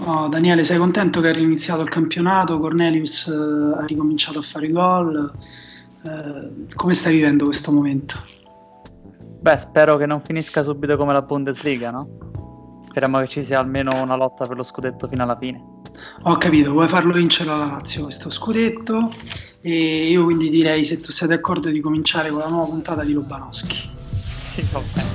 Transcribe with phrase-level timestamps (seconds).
[0.00, 2.58] Oh, Daniele, sei contento che hai iniziato il campionato?
[2.58, 5.32] Cornelius eh, ha ricominciato a fare gol.
[6.02, 8.16] Eh, come stai vivendo questo momento?
[9.40, 12.80] Beh, spero che non finisca subito come la Bundesliga, no?
[12.88, 15.62] Speriamo che ci sia almeno una lotta per lo scudetto fino alla fine.
[16.22, 19.10] Ho capito, vuoi farlo vincere la Lazio questo scudetto?
[19.60, 23.12] E io quindi direi, se tu sei d'accordo, di cominciare con la nuova puntata di
[23.12, 23.90] Lobanowski.
[24.10, 25.07] Sì, va bene.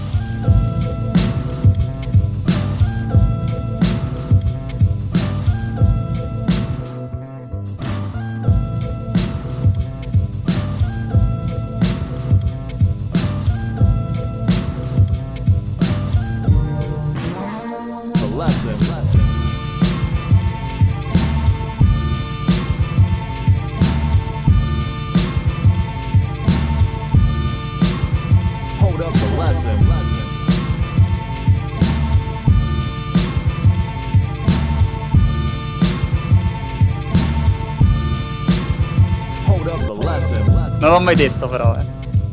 [40.93, 41.85] L'ho mai detto però, eh.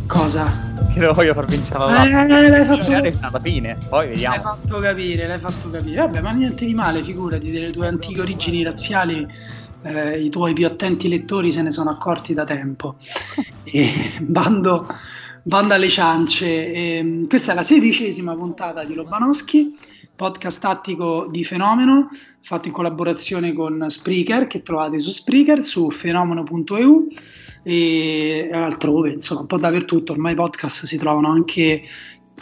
[0.07, 0.69] Cosa?
[0.93, 4.43] Che lo voglio far vincere la Eh, l'hai fatto, Cioè, alla fine, poi l'hai vediamo.
[4.43, 5.97] fatto capire, l'hai fatto capire.
[6.01, 9.27] Vabbè, ma niente di male, figurati, delle tue antiche origini razziali,
[9.83, 12.97] eh, i tuoi più attenti lettori se ne sono accorti da tempo.
[13.63, 14.89] E bando,
[15.45, 16.73] bando alle ciance.
[16.73, 19.77] Ehm, questa è la sedicesima puntata di Lobanowski,
[20.17, 22.09] podcast tattico di Fenomeno,
[22.43, 27.07] fatto in collaborazione con Spreaker, che trovate su Spreaker, su fenomeno.eu
[27.63, 30.13] e altrove, insomma, un po' dappertutto.
[30.13, 31.83] Ormai i podcast si trovano anche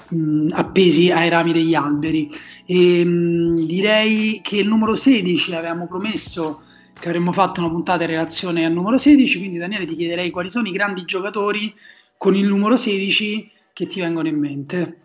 [0.08, 2.30] mh, appesi ai rami degli alberi.
[2.64, 6.62] E, mh, direi che il numero 16 avevamo promesso
[6.98, 10.50] che avremmo fatto una puntata in relazione al numero 16, quindi Daniele ti chiederei quali
[10.50, 11.72] sono i grandi giocatori
[12.16, 15.02] con il numero 16 che ti vengono in mente.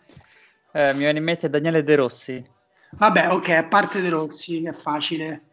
[0.71, 2.43] Eh, mi viene in mente Daniele De Rossi.
[2.91, 5.43] Vabbè, ok, a parte De Rossi, è facile.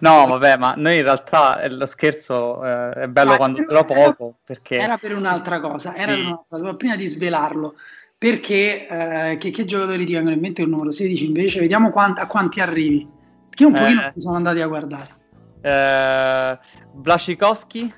[0.00, 3.82] No, vabbè, ma noi in realtà eh, lo scherzo eh, è bello Dai, quando però-
[3.84, 6.20] dura poco, perché Era per un'altra cosa, era Sì.
[6.20, 7.74] un'altra cosa, prima di svelarlo,
[8.18, 11.60] perché eh, che, che giocatori ti vengono in mente il numero 16 invece?
[11.60, 13.08] Vediamo quant- a quanti arrivi.
[13.48, 13.78] Perché un Eh.
[13.80, 15.08] pochino sono andati a guardare.
[15.62, 16.58] eh,
[16.92, 17.94] Blaszczykowski,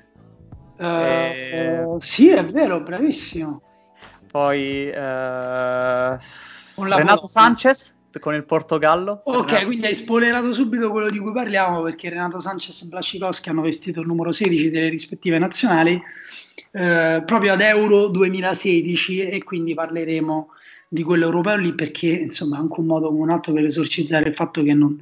[0.75, 1.59] Eh, Eh.
[1.59, 3.61] eh, sì, è vero, bravissimo.
[4.31, 4.89] poi
[6.75, 7.27] Renato.
[7.27, 9.21] Sanchez con il Portogallo.
[9.25, 13.49] Ok, Renato- quindi hai spoilerato subito quello di cui parliamo perché Renato Sanchez e Blascicoschi
[13.49, 16.01] hanno vestito il numero 16 delle rispettive nazionali
[16.71, 20.49] eh, proprio ad Euro 2016 e quindi parleremo
[20.87, 24.29] di quello europeo lì perché insomma è anche un modo come un altro per esorcizzare
[24.29, 24.97] il fatto che non,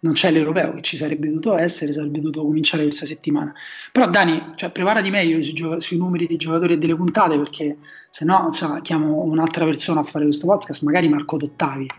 [0.00, 3.52] non c'è l'europeo che ci sarebbe dovuto essere, sarebbe dovuto cominciare questa settimana.
[3.90, 7.76] Però Dani, cioè, preparati meglio sui, sui numeri dei giocatori e delle puntate perché
[8.14, 11.90] se no insomma, chiamo un'altra persona a fare questo podcast, magari Marco Dottavi.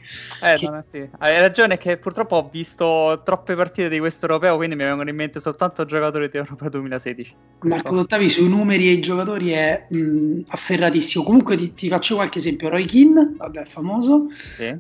[0.42, 1.06] Eh, che- no, sì.
[1.18, 5.16] Hai ragione che purtroppo ho visto troppe partite di questo europeo, quindi mi vengono in
[5.18, 7.36] mente soltanto giocatori di Europeo 2016.
[7.64, 11.22] Marco Dottavi sui numeri e i giocatori è mh, afferratissimo.
[11.26, 12.70] Comunque ti, ti faccio qualche esempio.
[12.70, 14.64] Roy Keane, vabbè, famoso, Sì.
[14.64, 14.80] eh,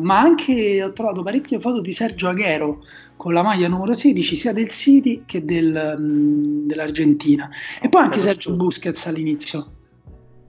[0.00, 2.84] ma anche ho trovato parecchie foto di Sergio Aguero
[3.16, 7.50] con la maglia numero 16 sia del City che del, mh, dell'Argentina.
[7.80, 8.52] E poi anche Sergio.
[8.52, 9.66] Busquets all'inizio.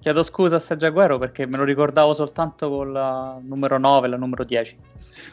[0.04, 4.10] Chiedo scusa a Sergio Aguero perché me lo ricordavo soltanto con la numero 9 e
[4.10, 4.76] la numero 10.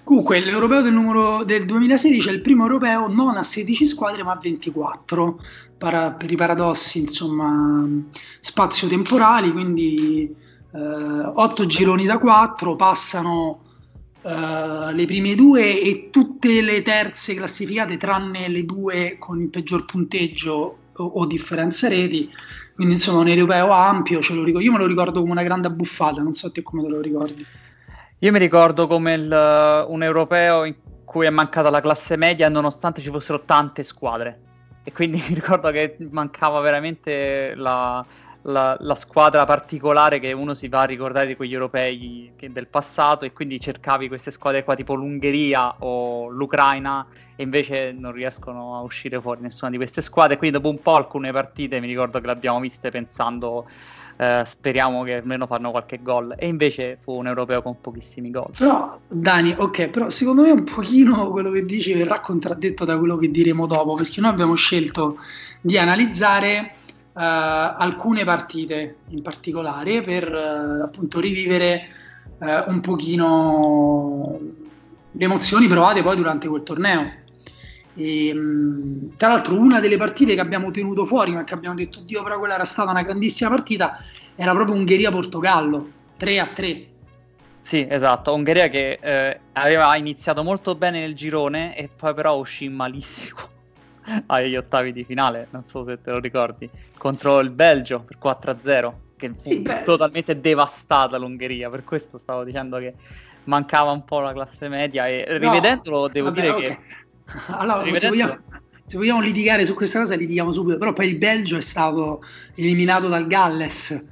[0.04, 4.30] Comunque l'europeo del, numero, del 2016 è il primo europeo non a 16 squadre ma
[4.30, 5.40] a 24,
[5.76, 7.84] para- per i paradossi insomma
[8.40, 10.32] spazio-temporali, quindi
[10.72, 13.62] 8 gironi da 4, passano
[14.22, 19.84] eh, le prime due e tutte le terze classificate tranne le due con il peggior
[19.84, 22.30] punteggio o, o differenza reti,
[22.80, 24.66] quindi insomma un europeo ampio, ce lo ricordo.
[24.66, 27.44] io me lo ricordo come una grande abbuffata, non so te come te lo ricordi.
[28.20, 30.74] Io mi ricordo come il- un europeo in
[31.04, 34.40] cui è mancata la classe media nonostante ci fossero tante squadre.
[34.82, 38.02] E quindi mi ricordo che mancava veramente la,
[38.42, 43.24] la- la squadra particolare che uno si va a ricordare di quegli europei del passato
[43.24, 47.06] e quindi cercavi queste squadre qua tipo l'Ungheria o l'Ucraina
[47.36, 50.36] e invece non riescono a uscire fuori nessuna di queste squadre.
[50.36, 53.66] Quindi dopo un po' alcune partite mi ricordo che le abbiamo viste pensando
[54.20, 58.50] eh, speriamo che almeno fanno qualche gol e invece fu un europeo con pochissimi gol.
[58.56, 63.16] Però, Dani, ok, però secondo me un pochino quello che dici verrà contraddetto da quello
[63.16, 65.16] che diremo dopo, perché noi abbiamo scelto
[65.62, 66.74] di analizzare
[67.22, 71.88] alcune partite in particolare per eh, appunto rivivere
[72.40, 74.38] eh, un pochino
[75.12, 77.12] le emozioni provate poi durante quel torneo.
[77.94, 82.00] E, mh, tra l'altro una delle partite che abbiamo tenuto fuori, ma che abbiamo detto,
[82.00, 83.98] Dio, però quella era stata una grandissima partita,
[84.34, 86.86] era proprio Ungheria-Portogallo, 3 a 3.
[87.60, 92.68] Sì, esatto, Ungheria che eh, aveva iniziato molto bene nel girone e poi però uscì
[92.68, 93.58] malissimo
[94.26, 98.92] agli ottavi di finale, non so se te lo ricordi, contro il Belgio per 4-0,
[99.16, 102.94] che fu sì, totalmente devastata l'Ungheria, per questo stavo dicendo che
[103.44, 106.68] mancava un po' la classe media e rivedendolo devo vabbè, dire okay.
[106.68, 106.78] che...
[107.48, 107.98] Allora, rivedendolo...
[108.00, 108.38] se, vogliamo,
[108.86, 112.22] se vogliamo litigare su questa cosa litighiamo subito, però poi il Belgio è stato
[112.54, 114.06] eliminato dal Galles.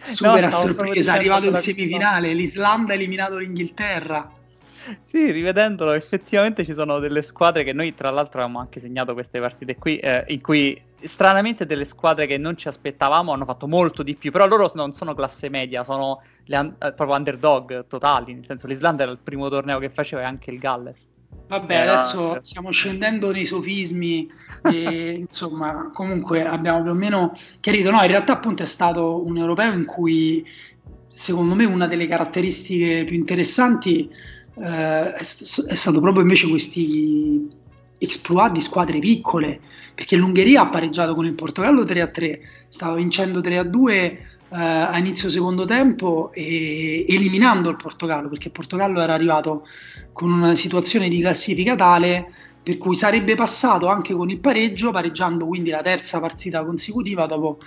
[0.00, 4.32] Super no, a sorpresa, è arrivato in semifinale, l'Islanda ha eliminato l'Inghilterra.
[5.04, 9.40] Sì, rivedendolo, effettivamente ci sono delle squadre che noi, tra l'altro, abbiamo anche segnato queste
[9.40, 14.02] partite qui, eh, in cui stranamente delle squadre che non ci aspettavamo hanno fatto molto
[14.02, 18.34] di più, però loro non sono classe media, sono le un- eh, proprio underdog totali,
[18.34, 21.06] nel senso l'Islanda era il primo torneo che faceva e anche il Galles.
[21.48, 24.30] Vabbè, adesso stiamo scendendo nei sofismi
[24.64, 27.90] e insomma, comunque abbiamo più o meno chiarito.
[27.90, 30.44] No, in realtà appunto è stato un europeo in cui
[31.08, 34.10] secondo me una delle caratteristiche più interessanti
[34.60, 37.48] eh, è, è, stato proprio invece questi
[37.98, 39.60] exploit di squadre piccole,
[39.94, 42.38] perché l'Ungheria ha pareggiato con il Portogallo 3-3,
[42.68, 49.02] stava vincendo 3-2 Uh, a inizio secondo tempo e, eliminando il Portogallo perché il Portogallo
[49.02, 49.66] era arrivato
[50.10, 52.32] con una situazione di classifica tale
[52.62, 57.58] per cui sarebbe passato anche con il pareggio pareggiando quindi la terza partita consecutiva dopo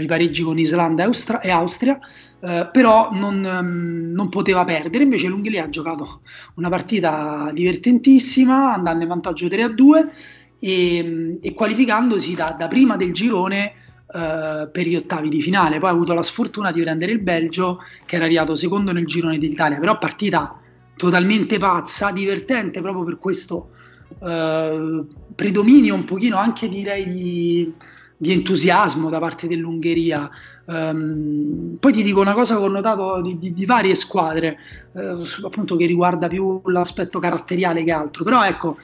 [0.00, 1.08] i pareggi con Islanda
[1.40, 1.98] e, Austria
[2.40, 6.20] uh, però non, um, non, poteva perdere invece l'Ungheria ha giocato
[6.54, 10.10] una partita divertentissima andando in vantaggio 3 a 2
[10.58, 13.74] e, e qualificandosi da, da prima del girone
[14.14, 15.80] Uh, per gli ottavi di finale.
[15.80, 19.38] Poi ha avuto la sfortuna di prendere il Belgio, che era arrivato secondo nel girone
[19.38, 20.60] d'Italia, però partita
[20.94, 23.70] totalmente pazza, divertente proprio per questo
[24.18, 27.74] uh, predominio un pochino anche direi di,
[28.16, 30.30] di entusiasmo da parte dell'Ungheria.
[30.66, 34.56] Um, poi ti dico una cosa che ho notato di, di, di varie squadre,
[34.92, 38.78] uh, appunto che riguarda più l'aspetto caratteriale che altro, però ecco,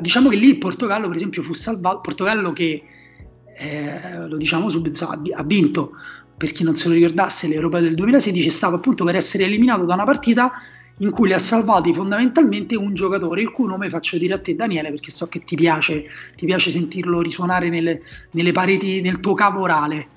[0.00, 2.82] diciamo che lì il Portogallo per esempio fu salvato, Portogallo che
[3.58, 5.92] eh, lo diciamo subito, ha vinto,
[6.36, 9.84] per chi non se lo ricordasse, l'Europeo del 2016 è stato appunto per essere eliminato
[9.84, 10.52] da una partita
[10.98, 14.54] in cui li ha salvati fondamentalmente un giocatore, il cui nome faccio dire a te
[14.54, 16.06] Daniele perché so che ti piace,
[16.36, 18.00] ti piace sentirlo risuonare nelle,
[18.30, 20.08] nelle pareti nel tuo cavo orale.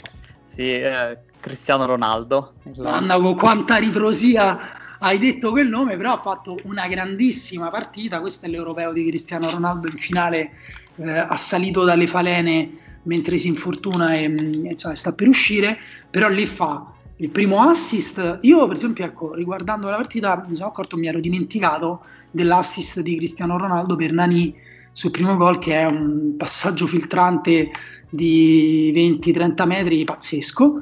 [0.53, 2.53] Sì, eh, Cristiano Ronaldo.
[2.83, 8.45] Anna, con quanta ritrosia hai detto quel nome, però ha fatto una grandissima partita, questo
[8.45, 10.51] è l'Europeo di Cristiano Ronaldo in finale,
[10.95, 15.77] eh, ha salito dalle falene mentre si infortuna e, mm, insomma, sta per uscire,
[16.09, 16.85] però lì fa
[17.19, 18.39] il primo assist.
[18.41, 22.01] Io, per esempio, ecco, riguardando la partita, mi sono accorto, mi ero dimenticato
[22.31, 24.55] dell'assist di Cristiano Ronaldo per Nani
[24.91, 27.71] sul primo gol, che è un passaggio filtrante
[28.09, 30.77] di 20-30 metri pazzesco.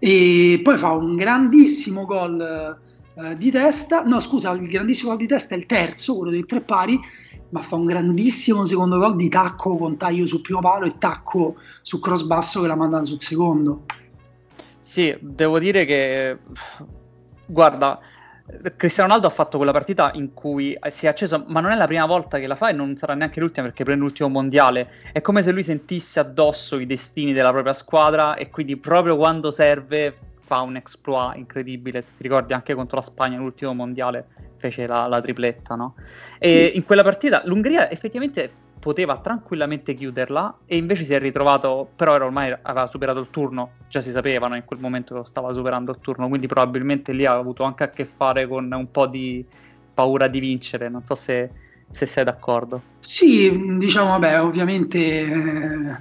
[0.00, 2.78] E poi fa un grandissimo gol
[3.14, 4.02] eh, di testa.
[4.02, 7.00] No, scusa, il grandissimo gol di testa è il terzo, quello dei tre pari
[7.50, 11.56] ma fa un grandissimo secondo gol di tacco con taglio sul primo palo e tacco
[11.80, 13.84] su cross basso che la mandano sul secondo.
[14.88, 16.38] Sì, devo dire che
[17.44, 18.00] guarda,
[18.74, 21.86] Cristiano Ronaldo ha fatto quella partita in cui si è acceso, ma non è la
[21.86, 24.90] prima volta che la fa e non sarà neanche l'ultima perché prende l'ultimo mondiale.
[25.12, 29.50] È come se lui sentisse addosso i destini della propria squadra e quindi proprio quando
[29.50, 30.16] serve
[30.48, 32.00] fa un exploit incredibile.
[32.00, 35.94] Se ti ricordi anche contro la Spagna l'ultimo mondiale fece la, la tripletta, no?
[36.38, 38.50] E in quella partita l'Ungheria effettivamente
[38.80, 43.72] poteva tranquillamente chiuderla e invece si è ritrovato, però era ormai aveva superato il turno,
[43.88, 47.34] già si sapevano in quel momento che stava superando il turno, quindi probabilmente lì ha
[47.34, 49.44] avuto anche a che fare con un po' di
[49.92, 51.50] paura di vincere, non so se,
[51.90, 52.82] se sei d'accordo.
[53.00, 55.96] Sì, diciamo, vabbè, ovviamente eh,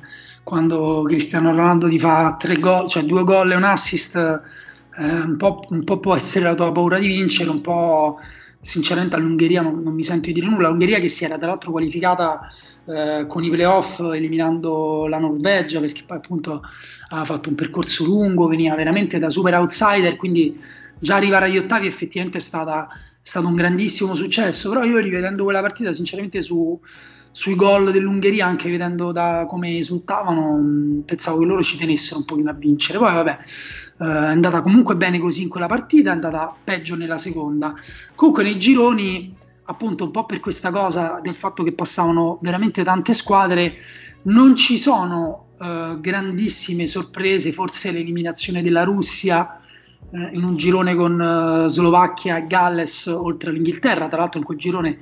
[0.48, 5.36] quando Cristiano Ronaldo ti fa tre gol, cioè due gol e un assist, eh, un,
[5.36, 8.18] po', un po' può essere la tua paura di vincere, un po'
[8.62, 10.70] sinceramente all'Ungheria non, non mi sento di dire nulla.
[10.70, 12.50] L'Ungheria che si era tra l'altro qualificata
[12.86, 16.62] eh, con i playoff eliminando la Norvegia perché poi appunto
[17.10, 20.58] ha fatto un percorso lungo, veniva veramente da super outsider, quindi
[20.98, 22.88] già arrivare agli ottavi effettivamente è, stata,
[23.22, 26.80] stato un grandissimo successo, però io rivedendo quella partita sinceramente su,
[27.38, 32.50] sui gol dell'Ungheria, anche vedendo da come esultavano, pensavo che loro ci tenessero un pochino
[32.50, 32.98] a vincere.
[32.98, 33.38] Poi vabbè,
[34.00, 37.74] Uh, è andata comunque bene così in quella partita, è andata peggio nella seconda.
[38.14, 43.14] Comunque nei gironi, appunto un po' per questa cosa del fatto che passavano veramente tante
[43.14, 43.78] squadre,
[44.26, 49.60] non ci sono uh, grandissime sorprese, forse l'eliminazione della Russia
[50.12, 55.00] uh, in un girone con Slovacchia e Galles oltre all'Inghilterra, tra l'altro in quel girone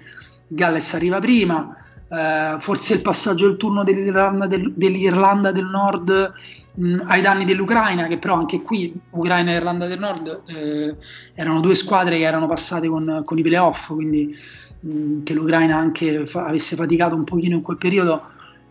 [0.48, 1.85] Galles arriva prima.
[2.08, 6.34] Eh, forse il passaggio del turno dell'Irlanda del, dell'Irlanda del Nord
[6.74, 10.96] mh, ai danni dell'Ucraina, che però anche qui Ucraina e Irlanda del Nord eh,
[11.34, 14.36] erano due squadre che erano passate con, con i playoff, quindi
[14.80, 18.22] mh, che l'Ucraina anche fa, avesse faticato un pochino in quel periodo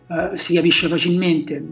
[0.07, 1.63] eh, si capisce facilmente.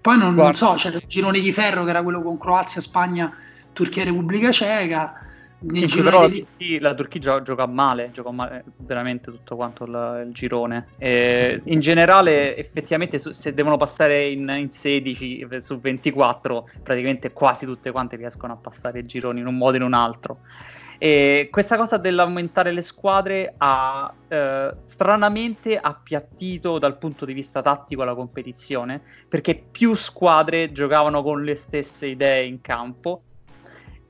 [0.00, 3.32] Poi non, non so, c'era il girone di ferro che era quello con Croazia, Spagna,
[3.72, 5.14] Turchia e Repubblica Ceca
[5.62, 6.78] nel girone però dei...
[6.78, 10.88] la, Turchia, gioca, gioca, male, gioca male veramente tutto quanto il, il girone.
[10.98, 17.90] E in generale, effettivamente, se devono passare in, in, 16 su 24, praticamente quasi tutte
[17.90, 20.38] quante riescono a passare i gironi in un modo o in un altro.
[20.98, 28.04] E questa cosa dell'aumentare le squadre ha eh, stranamente appiattito dal punto di vista tattico
[28.04, 33.22] la competizione, perché più squadre giocavano con le stesse idee in campo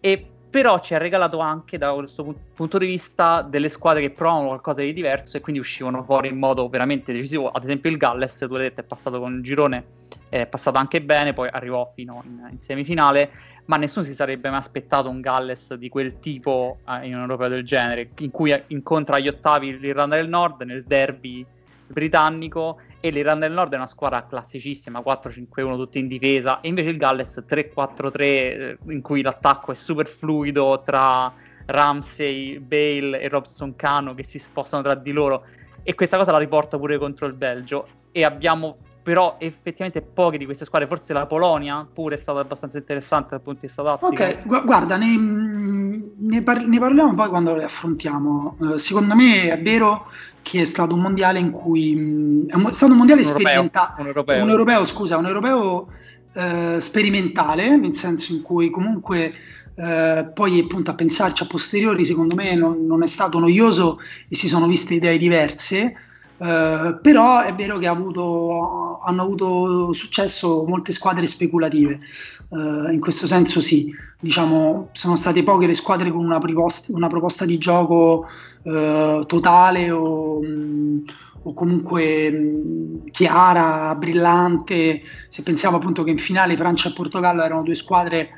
[0.00, 4.48] e però ci ha regalato anche da questo punto di vista delle squadre che provavano
[4.48, 7.50] qualcosa di diverso e quindi uscivano fuori in modo veramente decisivo.
[7.50, 9.82] Ad esempio il Galles, tu l'hai detto, è passato con il girone,
[10.28, 13.30] è passato anche bene, poi arrivò fino in, in semifinale,
[13.64, 17.48] ma nessuno si sarebbe mai aspettato un Galles di quel tipo eh, in un europeo
[17.48, 21.46] del genere, in cui incontra agli ottavi l'Irlanda del Nord nel derby
[21.86, 26.90] britannico e l'Irlanda del Nord è una squadra classicissima, 4-5-1 tutti in difesa, e invece
[26.90, 31.32] il Galles 3-4-3 eh, in cui l'attacco è super fluido tra
[31.66, 35.44] Ramsey, Bale e Robson Cano che si spostano tra di loro
[35.82, 40.44] e questa cosa la riporta pure contro il Belgio e abbiamo però effettivamente poche di
[40.44, 44.06] queste squadre, forse la Polonia pure è stata abbastanza interessante dal punto di vista tattico.
[44.06, 48.56] Ok, gu- guarda, ne, ne, par- ne, parliamo poi quando le affrontiamo.
[48.60, 50.06] Uh, secondo me è vero
[50.42, 54.42] che è stato un mondiale in cui mh, è stato un mondiale sperimentale, un europeo.
[54.42, 55.88] un europeo, scusa, un europeo
[56.34, 59.34] uh, sperimentale, nel senso in cui comunque
[59.74, 64.36] Uh, poi appunto a pensarci a posteriori secondo me non, non, è stato noioso e
[64.36, 65.94] si sono viste idee diverse
[66.42, 72.00] eh, però è vero che ha avuto, hanno avuto successo molte squadre speculative,
[72.48, 77.06] uh, in questo senso sì, diciamo, sono state poche le squadre con una proposta, una
[77.06, 78.26] proposta di gioco
[78.62, 81.04] uh, totale o, mh,
[81.44, 87.62] o comunque mh, chiara, brillante, se pensiamo appunto che in finale Francia e Portogallo erano
[87.62, 88.30] due squadre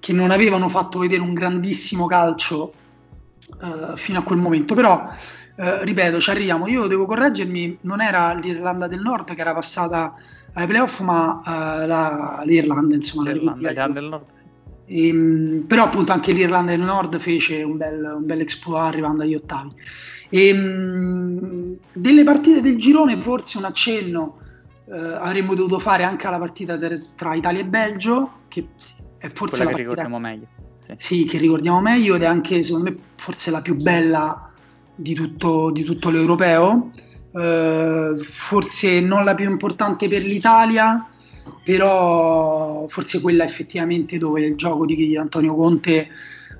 [0.00, 2.72] che non avevano fatto vedere un grandissimo calcio
[3.94, 5.08] fino a quel momento, però
[5.56, 6.66] eh, ripeto, ci arriviamo.
[6.66, 10.14] Io devo correggermi, non era l'Irlanda del Nord che era passata
[10.54, 14.24] ai playoff, ma uh, la, l'Irlanda, insomma, l'Irlanda, l'Irlanda del Nord.
[14.86, 19.22] E, ehm, però appunto anche l'Irlanda del Nord fece un bel, un bel exploit arrivando
[19.22, 19.72] agli ottavi.
[20.28, 24.38] E, um, delle partite del girone forse un accenno
[24.86, 28.66] uh, avremmo dovuto fare anche alla partita ter- tra Italia e Belgio, che
[29.18, 30.46] è forse Quella la che ricordiamo meglio.
[30.86, 30.94] Sì.
[30.98, 34.50] sì, che ricordiamo meglio ed è anche secondo me forse la più bella
[34.94, 36.90] di tutto, di tutto l'europeo.
[37.32, 41.08] Eh, forse non la più importante per l'Italia,
[41.64, 46.08] però forse quella effettivamente dove il gioco di Antonio Conte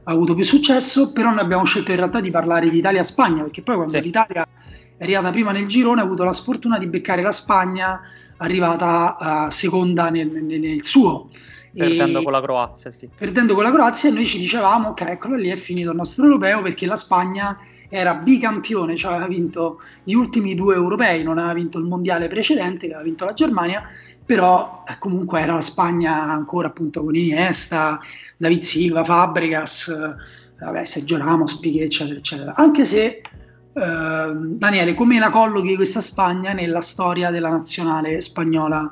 [0.04, 3.62] ha avuto più successo, però noi abbiamo scelto in realtà di parlare di Italia-Spagna, perché
[3.62, 4.02] poi quando sì.
[4.02, 4.46] l'Italia
[4.96, 8.00] è arrivata prima nel girone ha avuto la sfortuna di beccare la Spagna
[8.38, 11.30] arrivata uh, seconda nel, nel, nel, suo.
[11.72, 13.08] Perdendo e, con la Croazia, sì.
[13.16, 16.62] Perdendo con la Croazia noi ci dicevamo, ok, eccolo lì è finito il nostro europeo
[16.62, 17.58] perché la Spagna
[17.94, 22.88] era bicampione, cioè aveva vinto gli ultimi due europei, non aveva vinto il mondiale precedente,
[22.88, 23.84] che aveva vinto la Germania,
[24.24, 28.00] però eh, comunque era la Spagna ancora appunto con Iniesta,
[28.36, 32.54] David Silva, Fabregas, eh, vabbè, Sergio Ramos, Piquet, eccetera, eccetera.
[32.56, 33.22] Anche se,
[33.72, 38.90] eh, Daniele, come la collochi questa Spagna nella storia della nazionale spagnola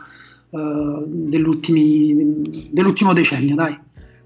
[0.48, 3.76] eh, dell'ultimo decennio, dai?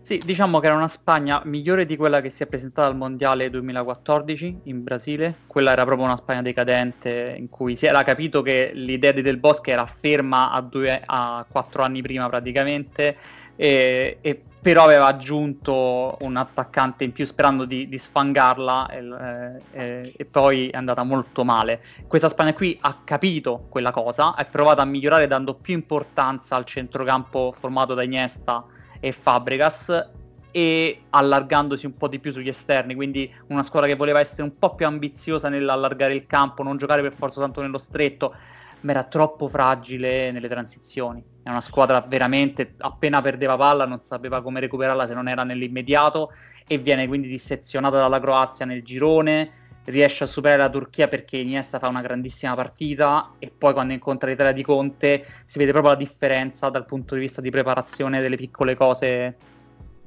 [0.07, 3.51] Sì, diciamo che era una Spagna migliore di quella che si è presentata al Mondiale
[3.51, 5.35] 2014 in Brasile.
[5.49, 9.39] Quella era proprio una Spagna decadente in cui si era capito che l'idea di Del
[9.39, 13.17] Bosque era ferma a, due, a quattro anni prima praticamente,
[13.57, 20.13] e, e però aveva aggiunto un attaccante in più sperando di, di sfangarla e, e,
[20.17, 21.83] e, poi è andata molto male.
[22.07, 26.65] Questa Spagna qui ha capito quella cosa, ha provato a migliorare dando più importanza al
[26.65, 28.67] centrocampo formato da Iniesta
[29.01, 30.11] e Fabregas
[30.51, 34.55] e allargandosi un po' di più sugli esterni, quindi una squadra che voleva essere un
[34.57, 38.35] po' più ambiziosa nell'allargare il campo, non giocare per forza tanto nello stretto,
[38.81, 41.23] ma era troppo fragile nelle transizioni.
[41.43, 46.33] È una squadra veramente, appena perdeva palla non sapeva come recuperarla se non era nell'immediato
[46.67, 51.79] e viene quindi dissezionata dalla Croazia nel girone, riesce a superare la Turchia perché Iniesta
[51.79, 55.99] fa una grandissima partita e poi quando incontra l'Italia di Conte si vede proprio la
[55.99, 59.37] differenza dal punto di vista di preparazione delle piccole cose.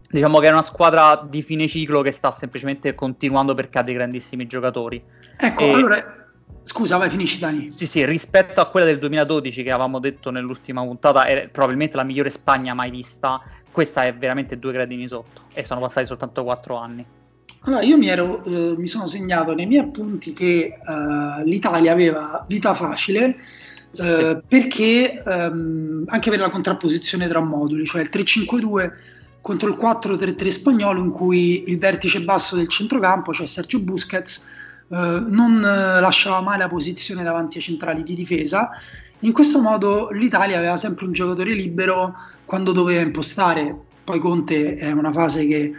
[0.09, 3.93] Diciamo che è una squadra di fine ciclo che sta semplicemente continuando perché ha dei
[3.93, 5.01] grandissimi giocatori.
[5.38, 5.74] Ecco, e...
[5.74, 6.19] allora
[6.63, 7.71] Scusa, vai, finisci Dani.
[7.71, 12.03] Sì, sì, rispetto a quella del 2012 che avevamo detto nell'ultima puntata, è probabilmente la
[12.03, 16.75] migliore Spagna mai vista, questa è veramente due gradini sotto e sono passati soltanto quattro
[16.75, 17.03] anni.
[17.61, 22.45] Allora, io mi, ero, eh, mi sono segnato nei miei appunti che eh, l'Italia aveva
[22.47, 23.37] vita facile
[23.91, 24.37] eh, sì.
[24.47, 28.91] perché ehm, anche per la contrapposizione tra moduli, cioè il 3-5-2
[29.41, 34.45] contro il 4-3-3 spagnolo in cui il vertice basso del centrocampo, cioè Sergio Busquets,
[34.89, 38.69] eh, non eh, lasciava mai la posizione davanti ai centrali di difesa.
[39.19, 43.75] In questo modo l'Italia aveva sempre un giocatore libero quando doveva impostare.
[44.03, 45.73] Poi Conte è una fase che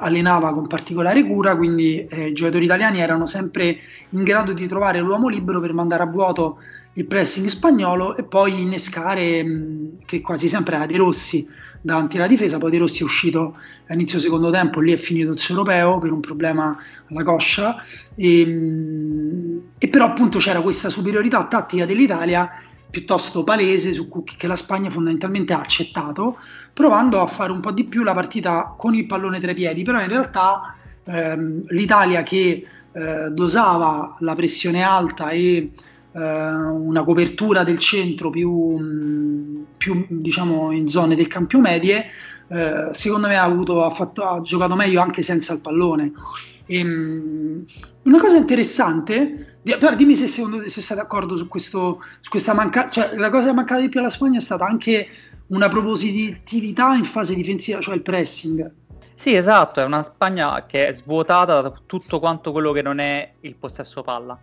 [0.00, 3.78] allenava con particolare cura, quindi eh, i giocatori italiani erano sempre
[4.10, 6.58] in grado di trovare l'uomo libero per mandare a vuoto
[6.94, 11.46] il pressing spagnolo e poi innescare, mh, che quasi sempre era De Rossi,
[11.82, 13.56] davanti alla difesa, poi De Rossi è uscito
[13.88, 16.76] all'inizio secondo tempo, lì è finito il suo europeo per un problema
[17.10, 17.82] alla coscia.
[18.14, 18.42] E,
[19.78, 22.50] e però appunto c'era questa superiorità tattica dell'Italia
[22.90, 26.38] piuttosto palese su cui, che la Spagna fondamentalmente ha accettato,
[26.74, 29.82] provando a fare un po' di più la partita con il pallone tra i piedi,
[29.82, 35.70] però in realtà ehm, l'Italia che eh, dosava la pressione alta e
[36.12, 42.06] eh, una copertura del centro più, più diciamo in zone del campo medie,
[42.48, 46.12] eh, secondo me ha, avuto, ha, fatto, ha, giocato meglio anche senza il pallone.
[46.66, 47.64] E, ehm,
[48.02, 53.08] una cosa interessante, però dimmi se, secondo, se sei d'accordo su, questo, su questa mancanza,
[53.08, 55.08] cioè la cosa che è mancata di più alla Spagna è stata anche
[55.48, 58.72] una propositività in fase difensiva, cioè il pressing.
[59.14, 63.32] Sì, esatto, è una Spagna che è svuotata da tutto quanto quello che non è
[63.40, 64.38] il possesso palla.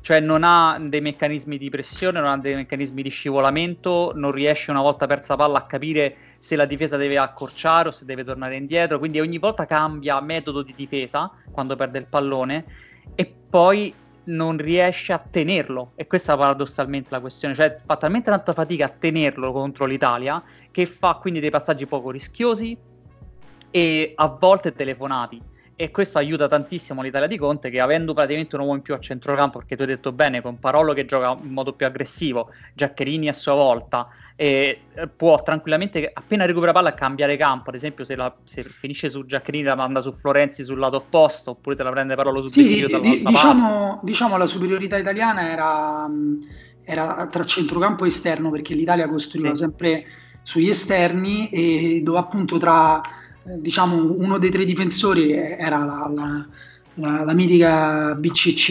[0.00, 4.70] Cioè non ha dei meccanismi di pressione, non ha dei meccanismi di scivolamento, non riesce
[4.70, 8.56] una volta persa palla a capire se la difesa deve accorciare o se deve tornare
[8.56, 12.64] indietro, quindi ogni volta cambia metodo di difesa quando perde il pallone.
[13.14, 13.92] E poi
[14.26, 15.92] non riesce a tenerlo.
[15.94, 20.42] E questa è paradossalmente la questione, cioè fa talmente tanta fatica a tenerlo contro l'Italia
[20.70, 22.76] che fa quindi dei passaggi poco rischiosi
[23.70, 28.62] e a volte telefonati e questo aiuta tantissimo l'Italia di Conte che avendo praticamente un
[28.62, 31.52] uomo in più a centrocampo perché tu hai detto bene con Parolo che gioca in
[31.52, 37.36] modo più aggressivo Giaccherini a sua volta e eh, può tranquillamente appena recupera palla cambiare
[37.36, 40.96] campo ad esempio se, la, se finisce su Giaccherini la manda su Florenzi sul lato
[40.96, 46.08] opposto oppure se la prende Parolo su sì, di, diciamo, diciamo la superiorità italiana era,
[46.84, 49.56] era, tra centrocampo e esterno perché l'Italia costruiva sì.
[49.56, 50.04] sempre
[50.42, 53.02] sugli esterni e dove appunto tra
[53.58, 56.46] diciamo, uno dei tre difensori era la, la,
[56.94, 58.68] la, la mitica BCC,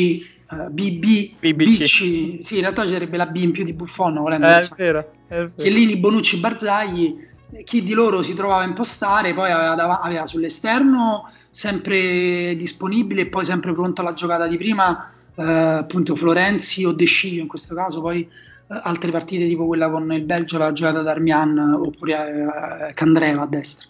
[0.50, 2.44] uh, eh, BB, BBC.
[2.44, 5.34] sì, in realtà sarebbe la B in più di Buffon, volendo, eh, è vero, è
[5.34, 5.52] vero.
[5.56, 7.16] Chiellini, Bonucci, Barzagli,
[7.64, 13.46] chi di loro si trovava a impostare, poi aveva, aveva sull'esterno sempre disponibile e poi
[13.46, 18.02] sempre pronto alla giocata di prima, eh, appunto Florenzi o De Sciglio in questo caso,
[18.02, 22.94] poi eh, altre partite tipo quella con il Belgio, la giocata da Armian oppure eh,
[22.94, 23.88] Candreva a destra.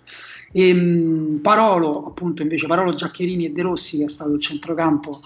[0.56, 5.20] E, ehm, Parolo, appunto, invece Parolo Giaccherini e De Rossi, che è stato il centrocampo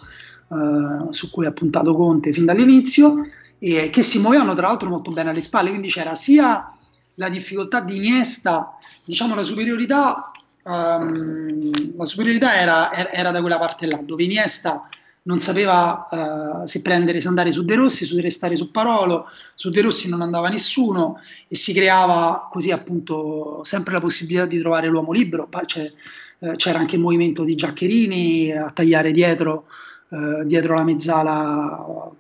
[0.52, 3.28] eh, su cui ha puntato Conte fin dall'inizio,
[3.60, 6.74] e che si muovevano tra l'altro molto bene alle spalle, quindi c'era sia
[7.14, 10.32] la difficoltà di Iniesta, diciamo la superiorità,
[10.64, 14.90] um, la superiorità era, era, da quella parte là, dove Iniesta
[15.24, 19.70] non sapeva uh, se prendere, se andare su De Rossi, se restare su Parolo, su
[19.70, 24.88] De Rossi non andava nessuno e si creava così appunto sempre la possibilità di trovare
[24.88, 25.92] l'uomo libero, C'è,
[26.40, 29.66] uh, c'era anche il movimento di Giaccherini a tagliare dietro,
[30.10, 32.12] uh, dietro la mezzala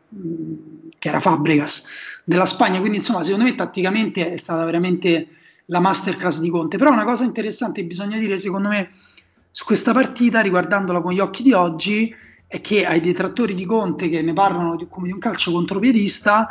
[0.99, 1.83] che era Fabregas
[2.23, 5.29] della Spagna, quindi insomma secondo me tatticamente è stata veramente
[5.65, 8.89] la masterclass di Conte, però una cosa interessante bisogna dire secondo me
[9.51, 12.13] su questa partita riguardandola con gli occhi di oggi
[12.49, 16.47] è che ai detrattori di Conte che ne parlano di, come di un calcio contropiedista,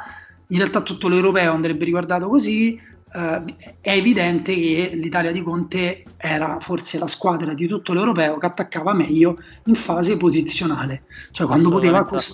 [0.47, 2.81] in realtà tutto l'europeo andrebbe riguardato così,
[3.13, 3.43] eh,
[3.81, 8.93] è evidente che l'Italia di Conte era forse la squadra di tutto l'europeo che attaccava
[8.93, 12.31] meglio in fase posizionale, cioè quando poteva, cos-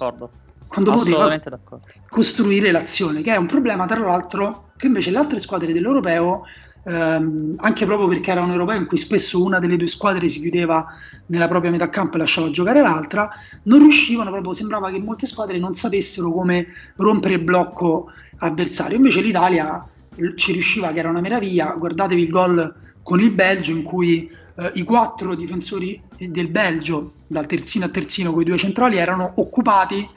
[0.69, 1.41] quando poteva
[2.07, 6.43] costruire l'azione, che è un problema tra l'altro che invece le altre squadre dell'europeo
[6.85, 10.41] ehm, anche proprio perché era un europeo in cui spesso una delle due squadre si
[10.41, 10.87] chiudeva
[11.27, 13.31] nella propria metà campo e lasciava giocare l'altra,
[13.65, 16.67] non riuscivano proprio, sembrava che molte squadre non sapessero come
[16.97, 18.97] rompere il blocco avversario.
[18.97, 19.83] Invece l'Italia
[20.37, 21.75] ci riusciva, che era una meraviglia.
[21.77, 27.47] Guardatevi il gol con il Belgio in cui eh, i quattro difensori del Belgio, dal
[27.47, 30.09] terzino a terzino con i due centrali, erano occupati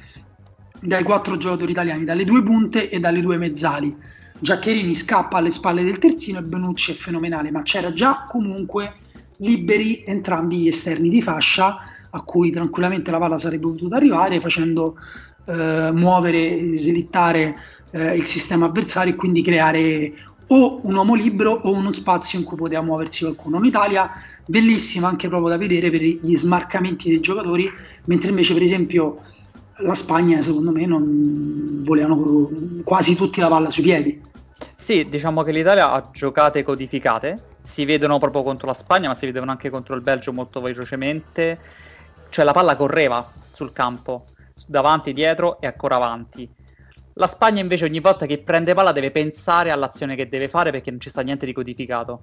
[0.79, 3.95] dai quattro giocatori italiani, dalle due punte e dalle due mezzali.
[4.39, 8.93] Giaccherini scappa alle spalle del terzino e Benucci è fenomenale, ma c'era già comunque
[9.37, 14.95] liberi entrambi gli esterni di fascia a cui tranquillamente la palla sarebbe potuta arrivare facendo
[15.45, 17.55] eh, muovere, slittare
[17.91, 20.13] eh, il sistema avversario e quindi creare
[20.47, 23.57] o un uomo libero o uno spazio in cui poteva muoversi qualcuno.
[23.57, 24.09] In Italia
[24.45, 27.69] bellissima anche proprio da vedere per gli smarcamenti dei giocatori,
[28.05, 29.21] mentre invece per esempio
[29.79, 32.49] la Spagna secondo me non volevano
[32.83, 34.21] quasi tutti la palla sui piedi.
[34.75, 39.25] Sì, diciamo che l'Italia ha giocate codificate, si vedono proprio contro la Spagna, ma si
[39.25, 41.59] vedono anche contro il Belgio molto velocemente,
[42.29, 44.25] cioè la palla correva sul campo,
[44.65, 46.49] davanti, dietro e ancora avanti.
[47.13, 50.91] La Spagna invece ogni volta che prende palla deve pensare all'azione che deve fare perché
[50.91, 52.21] non ci sta niente di codificato.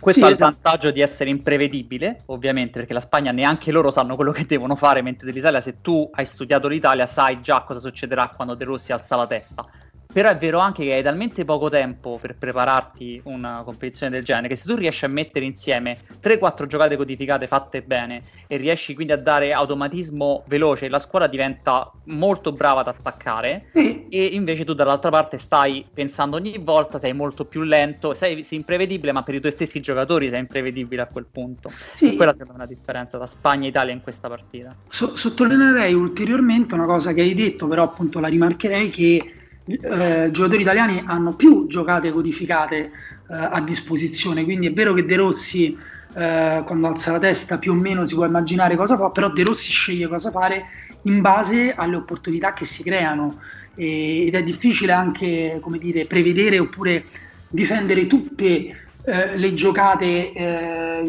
[0.00, 0.50] Questo sì, ha esatto.
[0.50, 4.74] il vantaggio di essere imprevedibile, ovviamente, perché la Spagna neanche loro sanno quello che devono
[4.74, 8.92] fare, mentre dell'Italia, se tu hai studiato l'Italia, sai già cosa succederà quando De Rossi
[8.92, 9.66] alza la testa.
[10.12, 14.48] Però è vero anche che hai talmente poco tempo per prepararti una competizione del genere
[14.48, 19.14] che se tu riesci a mettere insieme 3-4 giocate codificate fatte bene e riesci quindi
[19.14, 24.06] a dare automatismo veloce, la squadra diventa molto brava ad attaccare mm.
[24.10, 28.58] e invece tu dall'altra parte stai pensando ogni volta, sei molto più lento, sei, sei
[28.58, 31.72] imprevedibile ma per i tuoi stessi giocatori sei imprevedibile a quel punto.
[31.94, 32.12] Sì.
[32.12, 34.76] E quella è una differenza tra Spagna e Italia in questa partita.
[34.90, 39.32] So- sottolineerei ulteriormente una cosa che hai detto, però appunto la rimarcherei che
[39.64, 42.90] eh, giocatori italiani hanno più giocate codificate eh,
[43.28, 45.76] a disposizione, quindi è vero che De Rossi
[46.14, 49.42] eh, quando alza la testa più o meno si può immaginare cosa fa, però De
[49.42, 50.64] Rossi sceglie cosa fare
[51.02, 53.38] in base alle opportunità che si creano.
[53.74, 57.04] E, ed è difficile anche come dire, prevedere oppure
[57.48, 61.02] difendere tutte eh, le giocate eh,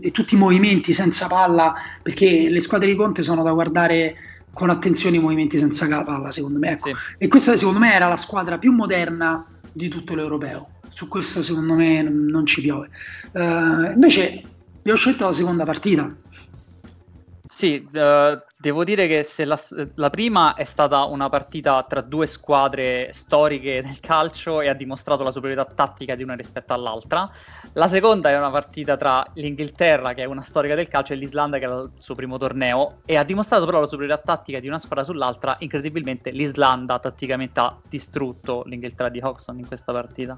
[0.00, 4.14] e tutti i movimenti senza palla perché le squadre di Conte sono da guardare
[4.56, 6.70] con attenzione i movimenti senza palla, secondo me.
[6.70, 6.88] Ecco.
[6.88, 6.94] Sì.
[7.18, 10.70] E questa, secondo me, era la squadra più moderna di tutto l'europeo.
[10.88, 12.88] Su questo, secondo me, non, ci piove.
[13.32, 14.42] Uh, invece,
[14.82, 16.10] vi ho scelto la seconda partita.
[17.46, 19.60] Sì, uh, devo dire che se la,
[19.94, 25.22] la, prima è stata una partita tra due squadre storiche del calcio e ha dimostrato
[25.22, 27.30] la superiorità tattica di una rispetto all'altra,
[27.74, 31.58] la seconda è una partita tra l'Inghilterra, che è una storica del calcio, e l'Islanda,
[31.58, 34.80] che era il suo primo torneo, e ha dimostrato però la superiorità tattica di una
[34.80, 35.54] squadra sull'altra.
[35.60, 40.36] Incredibilmente, l'Islanda tatticamente ha distrutto l'Inghilterra di Hodgson in questa partita.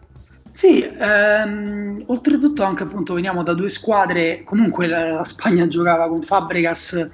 [0.53, 6.23] Sì, ehm, oltretutto anche appunto veniamo da due squadre, comunque la, la Spagna giocava con
[6.23, 7.09] Fabregas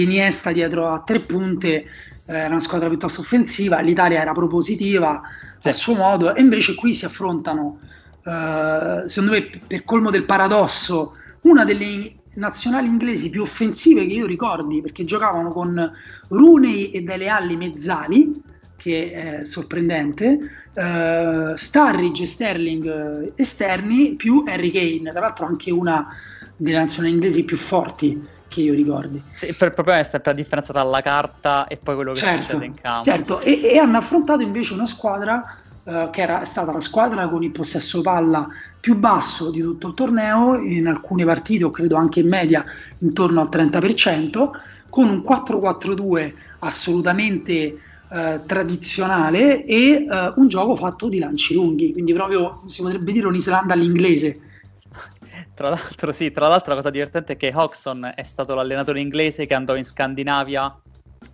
[0.00, 1.86] Iniesta dietro a tre punte, eh,
[2.26, 5.22] era una squadra piuttosto offensiva, l'Italia era propositiva
[5.58, 5.68] sì.
[5.68, 7.78] a suo modo, e invece qui si affrontano
[8.24, 14.26] uh, secondo me per colmo del paradosso, una delle nazionali inglesi più offensive che io
[14.26, 15.90] ricordi, perché giocavano con
[16.28, 18.32] Rooney e Dele Alli mezzali,
[18.76, 20.38] che è sorprendente,
[20.74, 26.08] uh, Starridge e Sterling esterni, più Harry Kane, tra l'altro anche una
[26.56, 28.20] delle nazionali inglesi più forti
[28.54, 29.20] che io ricordi.
[29.34, 32.64] Sì, per, proprio è la differenza tra la carta e poi quello che certo, succede
[32.64, 33.10] in campo.
[33.10, 35.42] Certo, e, e hanno affrontato invece una squadra
[35.82, 38.46] eh, che era stata la squadra con il possesso palla
[38.78, 42.64] più basso di tutto il torneo, in alcune partite o credo anche in media
[43.00, 44.50] intorno al 30%,
[44.88, 52.12] con un 4-4-2 assolutamente eh, tradizionale e eh, un gioco fatto di lanci lunghi, quindi
[52.12, 54.38] proprio si potrebbe dire un'Islanda all'inglese.
[55.54, 59.46] Tra l'altro, sì, tra l'altro la cosa divertente è che Hodgson è stato l'allenatore inglese
[59.46, 60.76] che andò in Scandinavia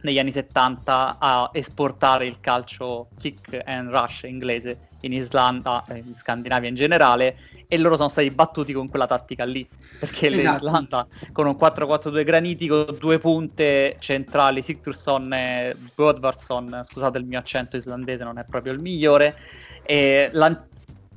[0.03, 6.15] negli anni 70 a esportare il calcio kick and rush inglese in Islanda, eh, in
[6.17, 9.67] Scandinavia in generale, e loro sono stati battuti con quella tattica lì,
[9.99, 10.65] perché esatto.
[10.65, 17.77] l'Islanda con un 4-4-2 granitico, due punte centrali, Sigtursson e Godvarsson, scusate il mio accento
[17.77, 19.37] islandese non è proprio il migliore,
[19.83, 20.29] e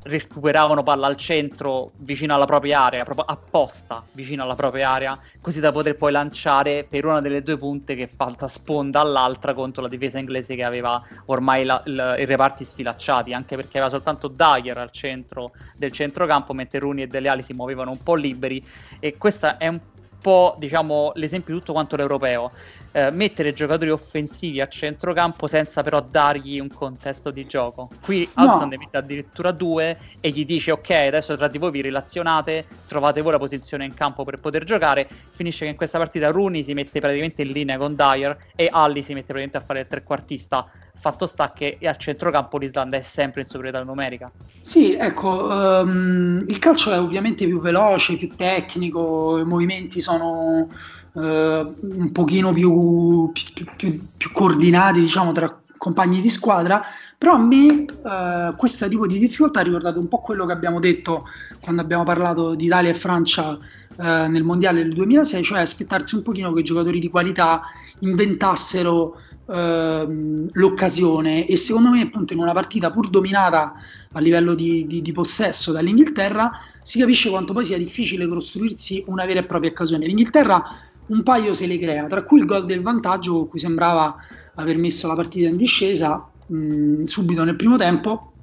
[0.03, 5.59] recuperavano palla al centro vicino alla propria area, proprio apposta vicino alla propria area, così
[5.59, 9.87] da poter poi lanciare per una delle due punte che falta sponda all'altra contro la
[9.87, 14.77] difesa inglese che aveva ormai la, la, i reparti sfilacciati, anche perché aveva soltanto Dyer
[14.77, 18.63] al centro del centrocampo, mentre Rooney e Dele Ali si muovevano un po' liberi.
[18.99, 19.79] E questo è un
[20.21, 22.51] po' diciamo l'esempio di tutto quanto l'europeo
[22.93, 27.89] eh, mettere giocatori offensivi a centrocampo senza però dargli un contesto di gioco.
[28.01, 31.81] Qui Hudson ne mette addirittura due e gli dice ok, adesso tra di voi vi
[31.81, 35.07] relazionate, trovate voi la posizione in campo per poter giocare.
[35.31, 39.01] Finisce che in questa partita Rooney si mette praticamente in linea con Dyer e Alli
[39.01, 40.69] si mette praticamente a fare il trequartista
[41.03, 44.31] fatto sta che a centrocampo l'Islanda è sempre in superiorità numerica.
[44.61, 50.69] Sì, ecco, um, il calcio è ovviamente più veloce, più tecnico, i movimenti sono
[51.15, 56.81] eh, un pochino più, più, più, più, coordinati diciamo tra compagni di squadra
[57.17, 60.79] però a me eh, questo tipo di difficoltà ha ricordato un po' quello che abbiamo
[60.79, 61.25] detto
[61.61, 63.57] quando abbiamo parlato di Italia e Francia
[63.97, 67.61] eh, nel mondiale del 2006 cioè aspettarsi un pochino che i giocatori di qualità
[67.99, 73.73] inventassero ehm, l'occasione e secondo me appunto in una partita pur dominata
[74.11, 79.25] a livello di, di, di, possesso dall'Inghilterra si capisce quanto poi sia difficile costruirsi una
[79.25, 80.05] vera e propria occasione.
[80.05, 80.63] L'Inghilterra
[81.07, 84.15] un paio se le crea, tra cui il gol del vantaggio con cui sembrava
[84.55, 88.33] aver messo la partita in discesa mh, subito nel primo tempo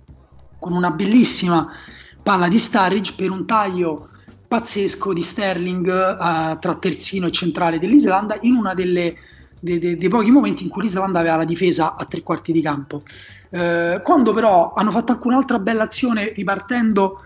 [0.58, 1.70] con una bellissima
[2.22, 4.08] palla di Starridge per un taglio
[4.46, 9.16] pazzesco di Sterling uh, tra terzino e centrale dell'Islanda in uno dei,
[9.60, 13.02] dei, dei, pochi momenti in cui l'Islanda aveva la difesa a tre quarti di campo.
[13.50, 17.20] Uh, quando però hanno fatto anche un'altra bella azione ripartendo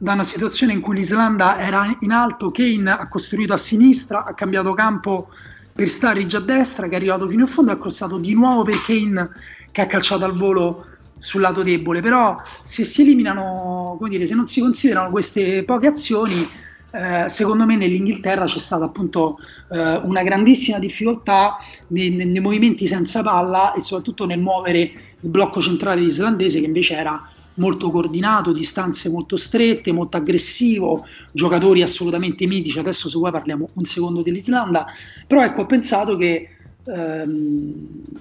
[0.00, 4.32] da una situazione in cui l'Islanda era in alto, Kane ha costruito a sinistra, ha
[4.32, 5.28] cambiato campo
[5.74, 8.80] per Starridge a destra, che è arrivato fino in fondo, ha crossato di nuovo per
[8.82, 9.28] Kane
[9.72, 10.86] che ha calciato al volo
[11.18, 15.88] sul lato debole, però se si eliminano, come dire, se non si considerano queste poche
[15.88, 16.48] azioni,
[16.90, 19.38] eh, secondo me nell'Inghilterra c'è stata appunto
[19.70, 21.58] eh, una grandissima difficoltà
[21.88, 26.94] nei, nei, movimenti senza palla e soprattutto nel muovere il blocco centrale islandese che invece
[26.94, 32.78] era molto coordinato, distanze molto strette, molto aggressivo, giocatori assolutamente mitici.
[32.78, 34.86] Adesso se vuoi parliamo un secondo dell'Islanda,
[35.26, 36.48] però ecco ho pensato che
[36.84, 37.72] ehm,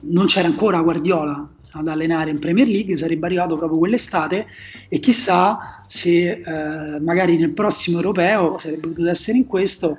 [0.02, 4.47] non c'era ancora Guardiola ad allenare in Premier League, sarebbe arrivato proprio quell'estate
[4.89, 9.97] e chissà se eh, magari nel prossimo europeo sarebbe potuto essere in questo.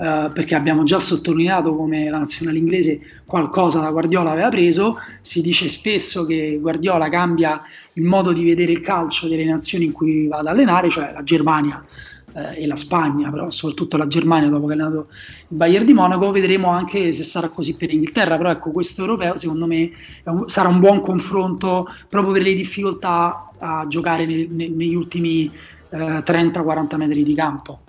[0.00, 5.42] Uh, perché abbiamo già sottolineato come la nazionale inglese qualcosa da Guardiola aveva preso, si
[5.42, 7.60] dice spesso che Guardiola cambia
[7.92, 11.22] il modo di vedere il calcio delle nazioni in cui va ad allenare, cioè la
[11.22, 11.84] Germania
[12.32, 15.08] eh, e la Spagna, però soprattutto la Germania dopo che ha allenato
[15.48, 19.36] il Bayern di Monaco, vedremo anche se sarà così per l'Inghilterra, però ecco questo europeo
[19.36, 19.90] secondo me
[20.24, 25.44] un, sarà un buon confronto proprio per le difficoltà a giocare nel, nel, negli ultimi
[25.90, 27.80] eh, 30-40 metri di campo.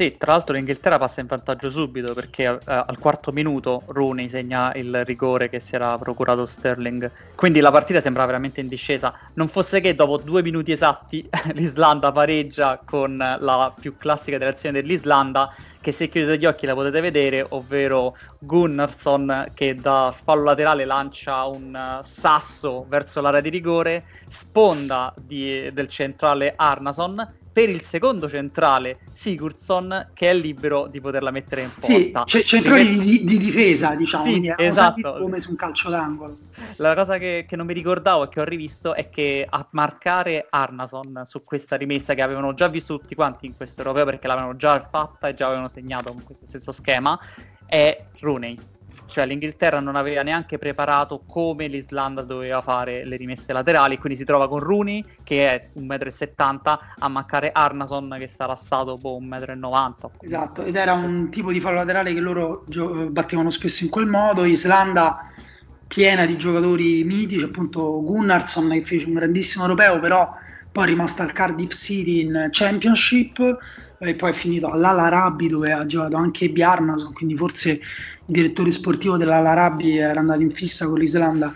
[0.00, 4.72] Sì, tra l'altro l'Inghilterra passa in vantaggio subito perché eh, al quarto minuto Rooney segna
[4.72, 7.12] il rigore che si era procurato Sterling.
[7.34, 9.12] Quindi la partita sembra veramente in discesa.
[9.34, 15.54] Non fosse che dopo due minuti esatti l'Islanda pareggia con la più classica dell'azione dell'Islanda
[15.82, 21.44] che se chiudete gli occhi la potete vedere, ovvero Gunnarsson che da fallo laterale lancia
[21.44, 28.28] un uh, sasso verso l'area di rigore, sponda di, del centrale Arnason per il secondo
[28.28, 32.24] centrale Sigurdsson che è libero di poterla mettere in porta.
[32.26, 33.00] Sì, c- centrali Perché...
[33.00, 35.18] di, di, difesa, diciamo, sì, esatto.
[35.20, 36.38] come su un calcio d'angolo.
[36.76, 40.46] La cosa che, che, non mi ricordavo e che ho rivisto è che a marcare
[40.48, 44.56] Arnason su questa rimessa che avevano già visto tutti quanti in questo europeo perché l'avevano
[44.56, 47.18] già fatta e già avevano segnato con questo stesso schema
[47.66, 48.56] è Rooney
[49.10, 54.24] cioè l'Inghilterra non aveva neanche preparato come l'Islanda doveva fare le rimesse laterali, quindi si
[54.24, 59.58] trova con Rooney che è 1,70 m a mancare Arnason che sarà stato boh, 1,90
[59.58, 59.94] m.
[60.20, 64.06] Esatto, ed era un tipo di fallo laterale che loro gio- battevano spesso in quel
[64.06, 65.30] modo, Islanda
[65.86, 70.32] piena di giocatori mitici, appunto Gunnarsson che fece un grandissimo europeo, però
[70.70, 73.58] poi è rimasto al Cardiff City in Championship
[73.98, 77.80] e poi è finito all'Alarabi dove ha giocato anche Bjarnason, quindi forse
[78.30, 81.52] direttore sportivo dell'Alarabi era andato in fissa con l'Islanda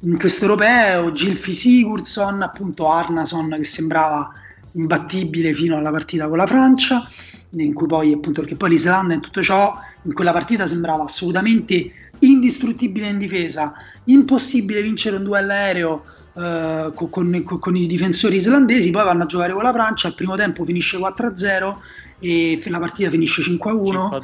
[0.00, 4.30] in questo europeo, Gilfi Sigurdsson, appunto Arnason che sembrava
[4.72, 7.08] imbattibile fino alla partita con la Francia,
[7.50, 11.90] in cui poi appunto perché poi l'Islanda in tutto ciò in quella partita sembrava assolutamente
[12.20, 13.72] indistruttibile in difesa,
[14.04, 16.02] impossibile vincere un duello aereo
[16.34, 20.14] uh, con, con, con, i difensori islandesi, poi vanno a giocare con la Francia, al
[20.14, 21.74] primo tempo finisce 4-0
[22.20, 23.56] e la partita finisce 5-1.
[23.58, 24.22] 5-2.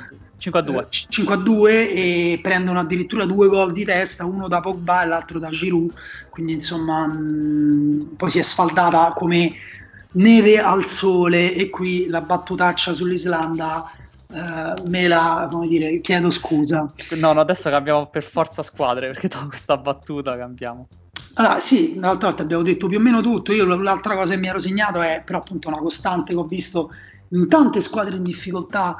[0.50, 5.92] 5-2 e prendono addirittura due gol di testa, uno da Pogba e l'altro da Giroud,
[6.30, 9.52] quindi insomma mh, poi si è sfaldata come
[10.12, 13.90] neve al sole e qui la battutaccia sull'Islanda
[14.32, 16.90] Uh, me la, come dire, chiedo scusa.
[17.18, 20.88] No, no, adesso cambiamo per forza squadre perché dopo questa battuta cambiamo.
[21.34, 23.52] Allora, sì, l'altra volta abbiamo detto più o meno tutto.
[23.52, 26.90] Io l'altra cosa che mi ero segnato è però appunto una costante che ho visto
[27.30, 28.96] in tante squadre in difficoltà,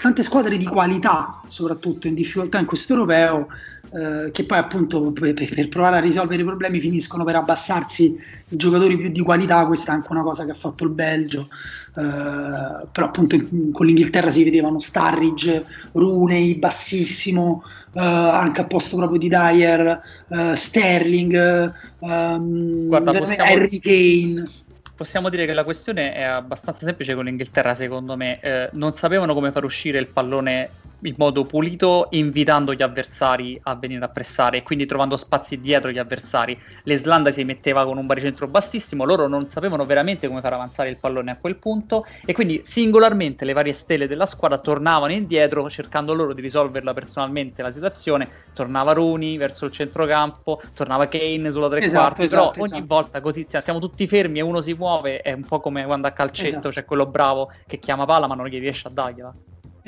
[0.00, 3.48] tante squadre di qualità, soprattutto in difficoltà in questo europeo,
[3.92, 8.16] eh, che poi appunto per, per, provare a risolvere i problemi finiscono per abbassarsi
[8.48, 9.66] i giocatori più di qualità.
[9.66, 11.48] Questa è anche una cosa che ha fatto il Belgio.
[11.94, 17.62] Eh, però appunto in, con l'Inghilterra si vedevano Starridge, Rooney, bassissimo,
[17.92, 23.50] uh, anche a posto proprio di Dyer, uh, Sterling, um, Guarda, possiamo...
[23.50, 24.64] Harry Kane.
[24.96, 28.40] Possiamo dire che la questione è abbastanza semplice con l'Inghilterra, secondo me.
[28.40, 33.74] Eh, non sapevano come far uscire il pallone in modo pulito, invitando gli avversari a
[33.74, 36.58] venire a pressare e quindi trovando spazi dietro gli avversari.
[36.84, 40.98] L'Islanda si metteva con un baricentro bassissimo, loro non sapevano veramente come far avanzare il
[40.98, 46.14] pallone a quel punto e quindi singolarmente le varie stelle della squadra tornavano indietro cercando
[46.14, 48.28] loro di risolverla personalmente la situazione.
[48.54, 52.86] Tornava Rooney verso il centrocampo, tornava Kane sulla tre esatto, quarti, esatto, però ogni esatto.
[52.86, 56.12] volta così siamo tutti fermi e uno si muove, è un po' come quando a
[56.12, 56.68] calcetto esatto.
[56.70, 59.34] c'è quello bravo che chiama palla ma non gli riesce a dargliela.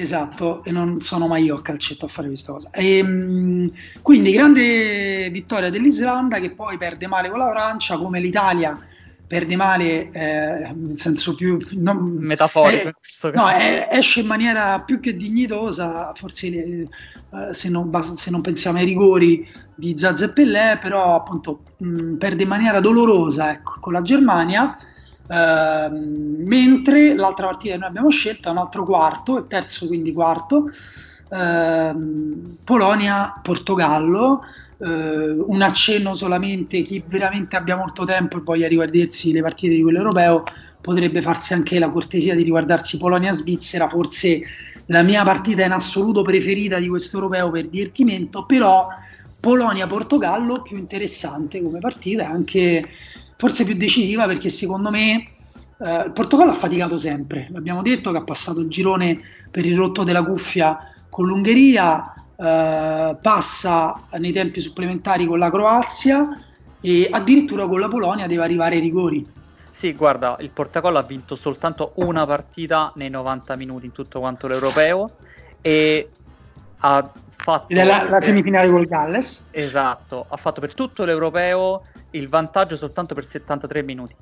[0.00, 2.70] Esatto, e non sono mai io a calcetto a fare questa cosa.
[2.70, 3.68] E, ehm,
[4.00, 8.78] quindi grande vittoria dell'Islanda che poi perde male con la Francia, come l'Italia
[9.26, 12.88] perde male eh, nel senso più non, metaforico.
[12.88, 16.88] Eh, no, è, esce in maniera più che dignitosa, forse eh,
[17.50, 22.44] se, non, se, non, pensiamo ai rigori di Zazza e Pellè, però appunto mh, perde
[22.44, 24.78] in maniera dolorosa ecco, con la Germania
[25.30, 30.12] Ehm, mentre l'altra partita che noi abbiamo scelto è un altro quarto, il terzo quindi
[30.12, 30.70] quarto,
[31.30, 34.40] ehm, Polonia-Portogallo.
[34.78, 39.82] Uh, un accenno solamente, chi veramente abbia molto tempo e voglia riguardarsi le partite di
[39.82, 40.44] quello europeo
[40.80, 44.40] potrebbe farsi anche la cortesia di riguardarsi Polonia-Svizzera, forse
[44.86, 48.86] la mia partita in assoluto preferita di questo europeo per divertimento, però
[49.40, 52.84] Polonia-Portogallo più interessante come partita, anche
[53.38, 55.24] forse più decisiva perché secondo me
[55.80, 59.18] eh, il Portogallo ha faticato sempre, l'abbiamo detto che ha passato il girone
[59.50, 66.28] per il rotto della cuffia con l'Ungheria, eh, passa nei tempi supplementari con la Croazia
[66.80, 69.24] e addirittura con la Polonia deve arrivare ai rigori.
[69.70, 74.48] Sì, guarda, il Portogallo ha vinto soltanto una partita nei 90 minuti in tutto quanto
[74.48, 75.08] l'europeo
[75.60, 76.08] e
[76.78, 77.72] ha fatto...
[77.74, 79.46] La, la semifinale col Galles.
[79.52, 84.14] Esatto, ha fatto per tutto l'europeo il vantaggio soltanto per 73 minuti.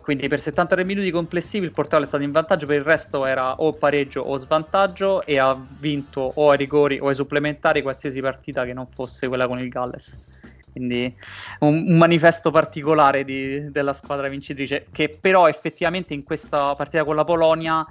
[0.00, 3.56] Quindi per 73 minuti complessivi il Portogallo è stato in vantaggio, per il resto era
[3.56, 8.64] o pareggio o svantaggio e ha vinto o ai rigori o ai supplementari qualsiasi partita
[8.64, 10.16] che non fosse quella con il Galles.
[10.70, 11.12] Quindi
[11.60, 17.16] un, un manifesto particolare di, della squadra vincitrice che però effettivamente in questa partita con
[17.16, 17.84] la Polonia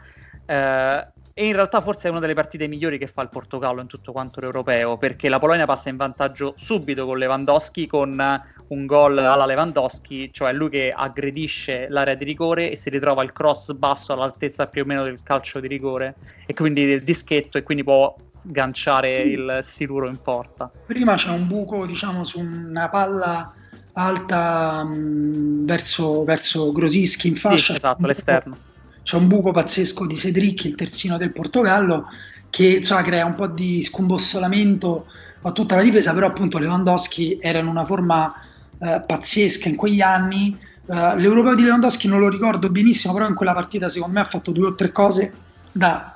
[0.45, 3.87] eh, e in realtà forse è una delle partite migliori che fa il Portogallo in
[3.87, 9.17] tutto quanto l'europeo, perché la Polonia passa in vantaggio subito con Lewandowski, con un gol
[9.17, 14.13] alla Lewandowski, cioè lui che aggredisce l'area di rigore e si ritrova il cross basso
[14.13, 18.15] all'altezza più o meno del calcio di rigore, e quindi del dischetto, e quindi può
[18.41, 19.31] ganciare sì.
[19.31, 20.71] il siluro in porta.
[20.85, 23.53] Prima c'è un buco, diciamo, su una palla
[23.93, 27.73] alta mh, mm, verso, verso Grosischi in fascia.
[27.73, 28.57] Sì, esatto, l'esterno
[29.05, 32.07] c'è un buco pazzesco di Cedric, il terzino del Portogallo,
[32.49, 35.05] che insomma, crea un po' di scombossolamento
[35.43, 38.33] a tutta la difesa, però appunto Lewandowski era in una forma
[38.79, 40.57] eh, pazzesca in quegli anni.
[40.85, 44.29] Uh, l'europeo di Lewandowski non lo ricordo benissimo, però in quella partita secondo me ha
[44.29, 45.33] fatto due o tre cose
[45.71, 46.13] da,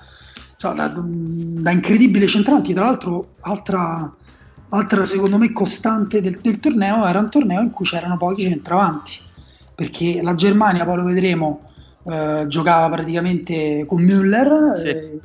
[0.55, 2.73] so, da, da incredibile centranti.
[2.73, 4.13] Tra l'altro, altra,
[4.69, 9.13] altra secondo me costante del, del, torneo era un torneo in cui c'erano pochi centravanti,
[9.73, 11.61] perché la Germania, poi lo vedremo,
[12.03, 14.77] eh, giocava praticamente con Müller.
[14.77, 14.87] Sì.
[14.87, 15.19] E,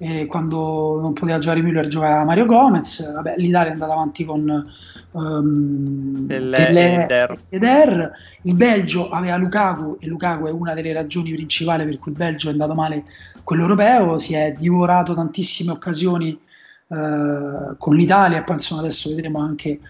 [0.00, 3.12] e quando non poteva giocare Müller giocava Mario Gomez.
[3.12, 4.66] Vabbè, L'Italia è andata avanti con
[5.10, 7.38] um, Eder.
[7.48, 8.12] Eder.
[8.42, 12.48] Il Belgio aveva Lukaku e Lukaku è una delle ragioni principali per cui il Belgio
[12.48, 13.04] è andato male
[13.42, 14.20] quello europeo.
[14.20, 16.38] Si è divorato tantissime occasioni
[16.86, 19.80] uh, con l'Italia e poi insomma adesso vedremo anche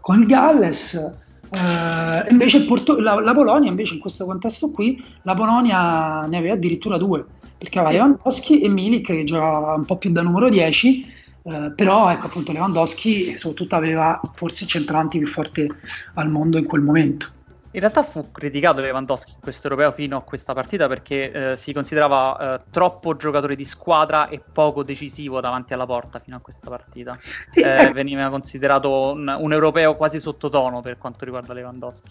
[0.00, 1.24] con il Galles.
[1.48, 6.54] Uh, invece Porto- la, la, Polonia, invece, in questo contesto qui, la Polonia ne aveva
[6.54, 7.24] addirittura due,
[7.56, 7.96] perché aveva sì.
[7.98, 11.06] Lewandowski e Milik che giocava un po' più da numero 10,
[11.42, 15.68] uh, eh, però ecco appunto Lewandowski soprattutto aveva forse il centrante più forte
[16.14, 17.34] al mondo in quel momento.
[17.72, 21.72] In realtà fu criticato Lewandowski in questo europeo fino a questa partita perché eh, si
[21.72, 26.70] considerava eh, troppo giocatore di squadra e poco decisivo davanti alla porta fino a questa
[26.70, 27.18] partita.
[27.50, 27.92] Sì, eh, ecco.
[27.92, 32.10] Veniva considerato un, un, europeo quasi sottotono per quanto riguarda Lewandowski.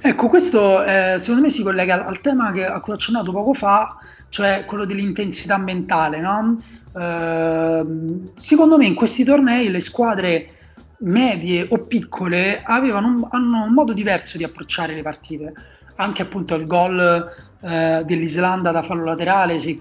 [0.00, 3.54] Ecco, questo eh, secondo me si collega al tema che, a cui ho accennato poco
[3.54, 6.20] fa, cioè quello dell'intensità mentale.
[6.20, 6.56] No?
[6.96, 10.54] Ehm, secondo me in questi tornei le squadre
[11.00, 15.52] medie o piccole un, hanno un modo diverso di approcciare le partite.
[15.96, 19.80] Anche appunto il gol eh, dell'Islanda da fallo laterale, sì,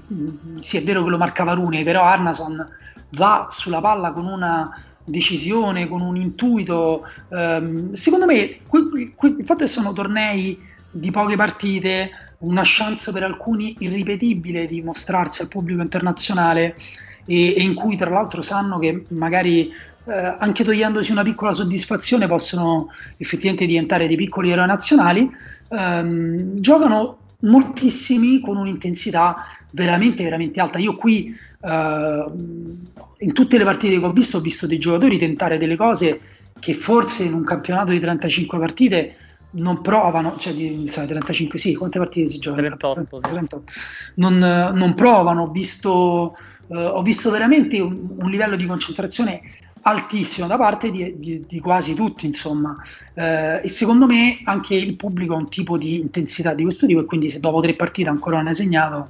[0.60, 2.68] sì, è vero che lo marcava Rooney, però Arnason
[3.12, 4.70] va sulla palla con una
[5.04, 7.06] decisione, con un intuito.
[7.30, 10.58] Um, secondo me que- que- il fatto che sono tornei
[10.92, 16.76] di poche partite, una chance per alcuni irripetibile di mostrarsi al pubblico internazionale
[17.26, 19.72] e, e in cui tra l'altro sanno che magari
[20.10, 25.30] eh, anche togliendosi una piccola soddisfazione, possono effettivamente diventare dei piccoli eroi nazionali,
[25.70, 30.78] ehm, giocano moltissimi con un'intensità veramente, veramente alta.
[30.78, 32.78] Io qui Uh,
[33.18, 36.22] in tutte le partite che ho visto ho visto dei giocatori tentare delle cose
[36.58, 39.16] che forse in un campionato di 35 partite
[39.52, 42.68] non provano, cioè di sai, 35, sì, quante partite si giocano?
[42.68, 43.64] 38, 38.
[44.16, 46.38] Non, non, provano, ho visto,
[46.68, 49.42] uh, ho visto veramente un, un, livello di concentrazione
[49.82, 52.76] altissimo da parte di, di, di quasi tutti, insomma.
[53.14, 57.02] Uh, e secondo me anche il pubblico ha un tipo di intensità di questo tipo
[57.02, 59.10] e quindi se dopo tre partite ancora non hai segnato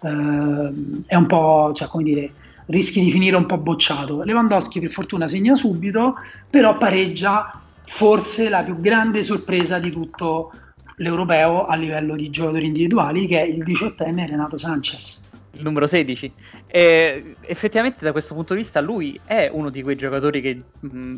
[0.00, 2.32] uh, è un po', cioè come dire,
[2.66, 4.22] rischi di finire un po' bocciato.
[4.22, 6.14] Lewandowski per fortuna segna subito,
[6.48, 10.52] però pareggia forse la più grande sorpresa di tutto
[10.96, 15.25] l'europeo a livello di giocatori individuali, che è il diciottenne Renato Sanchez.
[15.56, 16.34] Il numero 16.
[16.66, 21.16] E effettivamente da questo punto di vista lui è uno di quei giocatori che mh,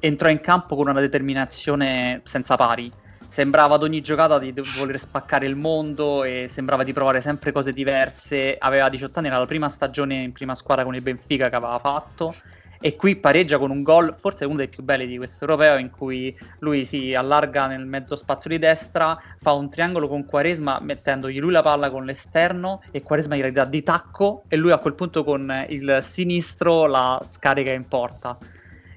[0.00, 2.90] entrò in campo con una determinazione senza pari.
[3.28, 7.72] Sembrava ad ogni giocata di voler spaccare il mondo e sembrava di provare sempre cose
[7.72, 8.56] diverse.
[8.58, 11.78] Aveva 18 anni, era la prima stagione in prima squadra con il Benfica che aveva
[11.78, 12.38] fatto
[12.80, 15.90] e qui pareggia con un gol, forse uno dei più belli di questo europeo, in
[15.90, 21.38] cui lui si allarga nel mezzo spazio di destra, fa un triangolo con Quaresma mettendogli
[21.38, 24.94] lui la palla con l'esterno e Quaresma gli dà di tacco e lui a quel
[24.94, 28.36] punto con il sinistro la scarica in porta.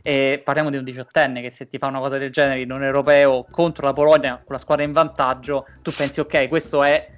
[0.01, 2.82] E parliamo di un diciottenne che se ti fa una cosa del genere in un
[2.82, 7.15] europeo contro la Polonia con la squadra in vantaggio, tu pensi ok, questo è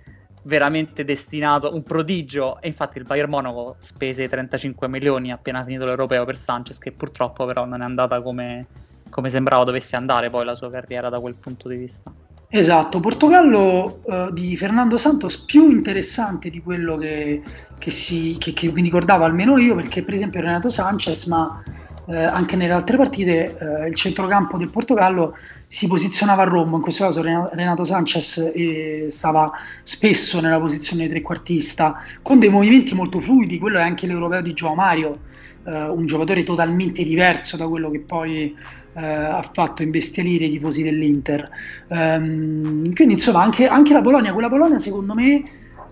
[0.49, 2.59] veramente destinato, un prodigio.
[2.59, 7.45] E infatti il Bayern Monaco spese 35 milioni appena finito l'europeo per Sanchez, che purtroppo
[7.45, 8.65] però non è andata come,
[9.09, 12.11] come sembrava dovesse andare poi la sua carriera da quel punto di vista.
[12.51, 17.43] Esatto, Portogallo uh, di Fernando Santos più interessante di quello che,
[17.77, 21.61] che, si, che, che, mi ricordavo almeno io, perché per esempio Renato Sanchez, ma
[22.05, 25.35] uh, anche nelle altre partite, uh, il centrocampo del Portogallo
[25.71, 29.51] si posizionava a Roma, in questo caso Renato Sanchez eh, stava
[29.83, 34.53] spesso nella posizione di trequartista, con dei movimenti molto fluidi, quello è anche l'europeo di
[34.53, 35.19] Gio Mario,
[35.63, 38.57] eh, un giocatore totalmente diverso da quello che poi
[38.93, 41.47] eh, ha fatto imbestialire i tifosi dell'Inter.
[41.89, 45.43] Um, quindi insomma anche, anche, la Polonia, quella Polonia secondo me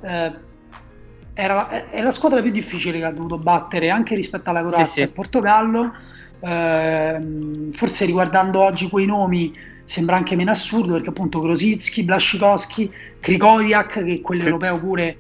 [0.01, 0.31] eh,
[1.35, 4.91] era, è la squadra più difficile che ha dovuto battere anche rispetto alla Croazia sì,
[4.93, 5.01] sì.
[5.01, 5.93] e Portogallo
[6.39, 14.03] Ehm, forse riguardando oggi quei nomi sembra anche meno assurdo perché appunto Grosicki, Blascikowski, Krikoviak
[14.03, 15.17] che è quell'europeo pure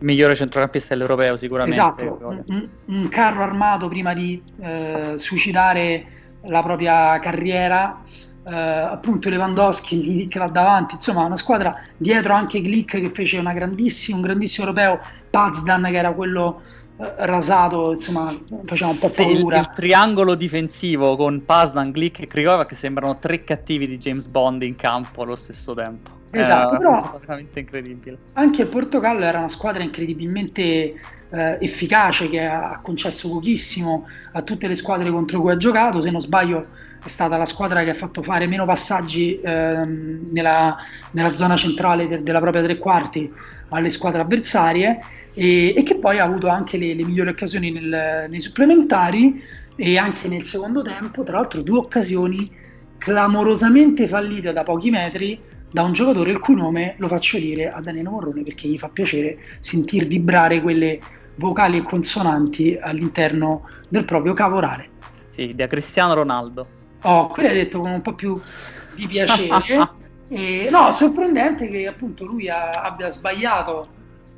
[0.00, 1.80] migliore centrocampista dell'europeo sicuramente.
[1.80, 6.04] Esatto, un, un, carro armato prima di eh, suicidare
[6.42, 8.02] la propria carriera.
[8.44, 13.52] Eh, appunto Lewandowski, Glick là davanti insomma una squadra dietro anche Glick che fece un
[13.52, 16.62] grandissimo europeo Pazdan che era quello
[16.98, 19.56] rasato, insomma, faceva un po' paura.
[19.56, 24.26] il, il, triangolo difensivo con Pasdan, Glick e Krikova che sembrano tre cattivi di James
[24.26, 26.10] Bond in campo allo stesso tempo.
[26.30, 28.18] Esatto, eh, però veramente incredibile.
[28.34, 30.94] Anche il Portogallo era una squadra incredibilmente
[31.30, 36.10] eh, efficace che ha concesso pochissimo a tutte le squadre contro cui ha giocato, se
[36.10, 36.66] non sbaglio
[37.02, 40.76] è stata la squadra che ha fatto fare meno passaggi ehm, nella,
[41.12, 43.32] nella, zona centrale de- della propria tre quarti
[43.70, 44.98] alle squadre avversarie
[45.34, 49.42] e, e che poi ha avuto anche le, le migliori occasioni nel, nei supplementari
[49.76, 52.50] e anche nel secondo tempo, tra l'altro due occasioni
[52.98, 55.40] clamorosamente fallite da pochi metri
[55.70, 58.88] da un giocatore il cui nome lo faccio dire a Danilo Morrone perché gli fa
[58.88, 60.98] piacere sentir vibrare quelle
[61.36, 64.88] vocali e consonanti all'interno del proprio cavorale.
[65.28, 66.66] Sì, da Cristiano Ronaldo.
[67.02, 68.40] Oh, qui l'hai detto con un po' più
[68.94, 69.96] di piacere.
[70.28, 73.88] e, no, sorprendente che appunto lui ha, abbia sbagliato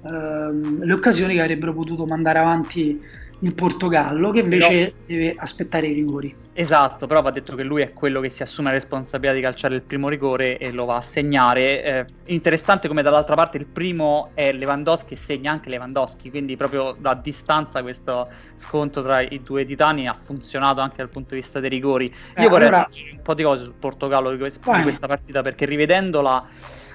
[0.05, 3.01] ehm, le occasioni che avrebbero potuto mandare avanti
[3.41, 4.93] il Portogallo che invece no.
[5.07, 6.35] deve aspettare i rigori.
[6.53, 9.75] Esatto, però va detto che lui è quello che si assume la responsabilità di calciare
[9.77, 11.83] il primo rigore e lo va a segnare.
[11.83, 16.95] Eh, interessante come dall'altra parte il primo è Lewandowski e segna anche Lewandowski, quindi proprio
[16.99, 21.61] da distanza questo scontro tra i due titani ha funzionato anche dal punto di vista
[21.61, 22.13] dei rigori.
[22.37, 22.89] Io eh, vorrei allora...
[23.13, 26.47] un po' di cose sul Portogallo di questa partita perché rivedendola...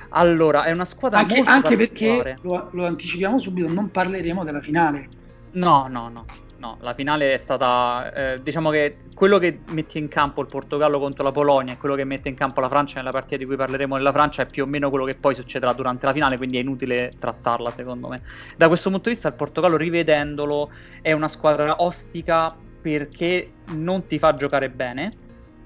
[0.10, 5.10] Allora, è una squadra anche, anche perché lo, lo anticipiamo subito, non parleremo della finale
[5.56, 6.26] No, no, no.
[6.58, 8.12] No, la finale è stata.
[8.14, 11.96] Eh, diciamo che quello che mette in campo il Portogallo contro la Polonia e quello
[11.96, 14.64] che mette in campo la Francia nella partita di cui parleremo della Francia è più
[14.64, 18.22] o meno quello che poi succederà durante la finale, quindi è inutile trattarla secondo me.
[18.56, 24.18] Da questo punto di vista, il Portogallo, rivedendolo, è una squadra ostica perché non ti
[24.18, 25.12] fa giocare bene,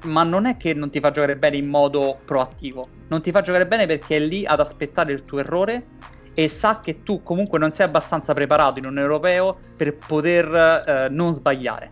[0.06, 3.42] ma non è che non ti fa giocare bene in modo proattivo, non ti fa
[3.42, 5.86] giocare bene perché è lì ad aspettare il tuo errore
[6.34, 11.08] e sa che tu comunque non sei abbastanza preparato in un europeo per poter eh,
[11.10, 11.92] non sbagliare.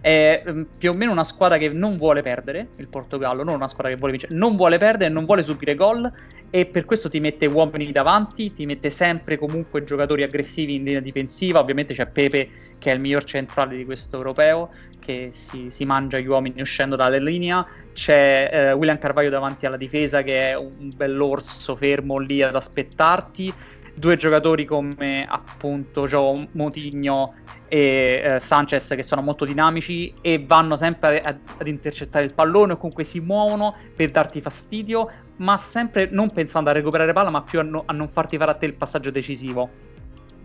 [0.00, 3.68] è um, più o meno una squadra che non vuole perdere, il Portogallo, non una
[3.68, 6.10] squadra che vuole vincere, non vuole perdere, non vuole subire gol
[6.48, 11.00] e per questo ti mette uomini davanti, ti mette sempre comunque giocatori aggressivi in linea
[11.00, 12.48] difensiva, ovviamente c'è Pepe
[12.78, 14.70] che è il miglior centrale di questo europeo,
[15.06, 19.76] che si, si mangia gli uomini uscendo dalla linea, c'è eh, William Carvaglio davanti alla
[19.76, 23.54] difesa che è un bell'orso fermo lì ad aspettarti,
[23.94, 27.34] due giocatori come appunto Joe Motigno
[27.68, 32.72] e eh, Sanchez che sono molto dinamici e vanno sempre ad, ad, intercettare il pallone
[32.72, 37.42] o comunque si muovono per darti fastidio, ma sempre non pensando a recuperare palla, ma
[37.42, 39.94] più a, no, a non farti fare a te il passaggio decisivo.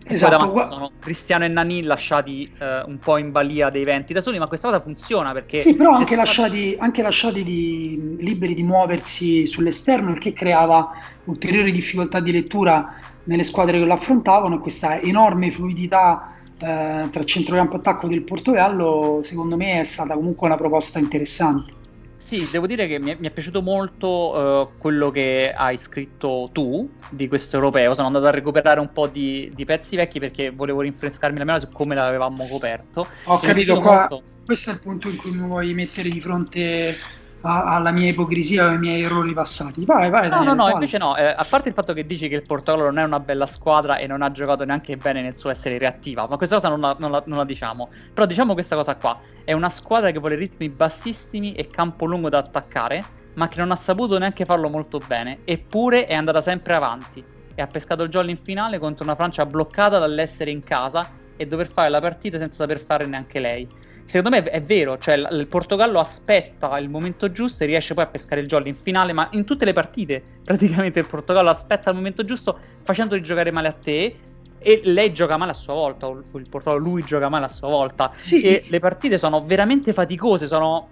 [0.03, 4.39] Esatto, sono Cristiano e Nani lasciati eh, un po' in balia dei venti da soli,
[4.39, 5.61] ma questa cosa funziona perché...
[5.61, 10.91] Sì, però anche, lasciati, anche lasciati di, liberi di muoversi sull'esterno, il che creava
[11.25, 12.95] ulteriori difficoltà di lettura
[13.25, 18.23] nelle squadre che lo affrontavano e questa enorme fluidità eh, tra centrocampo e attacco del
[18.23, 21.79] Portogallo secondo me è stata comunque una proposta interessante.
[22.21, 26.49] Sì, devo dire che mi è, mi è piaciuto molto uh, quello che hai scritto
[26.53, 27.93] tu di questo europeo.
[27.95, 31.67] Sono andato a recuperare un po' di, di pezzi vecchi perché volevo rinfrescarmi la memoria
[31.67, 33.07] su come l'avevamo coperto.
[33.25, 34.23] Ho capito, qua, molto...
[34.45, 36.97] questo è il punto in cui mi vuoi mettere di fronte
[37.41, 39.83] alla mia ipocrisia o ai miei errori passati.
[39.85, 40.29] Vai, vai.
[40.29, 41.15] No, Daniele, no, no, invece no.
[41.15, 43.97] Eh, a parte il fatto che dici che il Portogallo non è una bella squadra
[43.97, 46.95] e non ha giocato neanche bene nel suo essere reattiva, ma questa cosa non la,
[46.99, 47.89] non la, non la diciamo.
[48.13, 49.19] Però diciamo questa cosa qua.
[49.43, 53.71] È una squadra che vuole ritmi bassissimi e campo lungo da attaccare, ma che non
[53.71, 55.39] ha saputo neanche farlo molto bene.
[55.45, 57.23] Eppure è andata sempre avanti
[57.53, 61.47] e ha pescato il jolly in finale contro una Francia bloccata dall'essere in casa e
[61.47, 63.67] dover fare la partita senza saper fare neanche lei
[64.11, 68.07] secondo me è vero, cioè il Portogallo aspetta il momento giusto e riesce poi a
[68.07, 71.95] pescare il jolly in finale, ma in tutte le partite praticamente il Portogallo aspetta il
[71.95, 74.15] momento giusto facendoli giocare male a te
[74.59, 77.69] e lei gioca male a sua volta, o il Portogallo lui gioca male a sua
[77.69, 78.41] volta sì.
[78.41, 80.89] e le partite sono veramente faticose, sono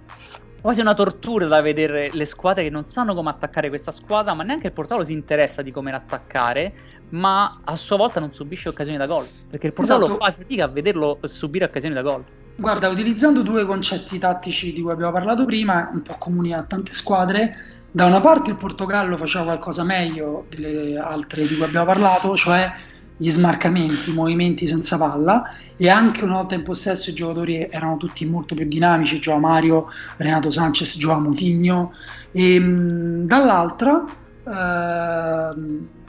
[0.62, 4.44] quasi una tortura da vedere le squadre che non sanno come attaccare questa squadra, ma
[4.44, 6.74] neanche il Portogallo si interessa di come attaccare,
[7.10, 10.24] ma a sua volta non subisce occasioni da gol, perché il Portogallo esatto.
[10.24, 12.24] fa fatica a vederlo subire occasioni da gol.
[12.60, 16.94] Guarda, utilizzando due concetti tattici di cui abbiamo parlato prima, un po' comuni a tante
[16.94, 17.56] squadre,
[17.90, 22.70] da una parte il Portogallo faceva qualcosa meglio delle altre di cui abbiamo parlato, cioè
[23.16, 25.44] gli smarcamenti, i movimenti senza palla
[25.78, 29.88] e anche una volta in possesso i giocatori erano tutti molto più dinamici, Gioa Mario,
[30.18, 31.94] Renato Sanchez, Gioa Mutigno
[32.34, 34.04] e mh, dall'altra
[34.46, 35.56] eh,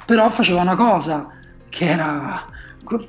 [0.04, 1.28] però faceva una cosa
[1.68, 2.44] che era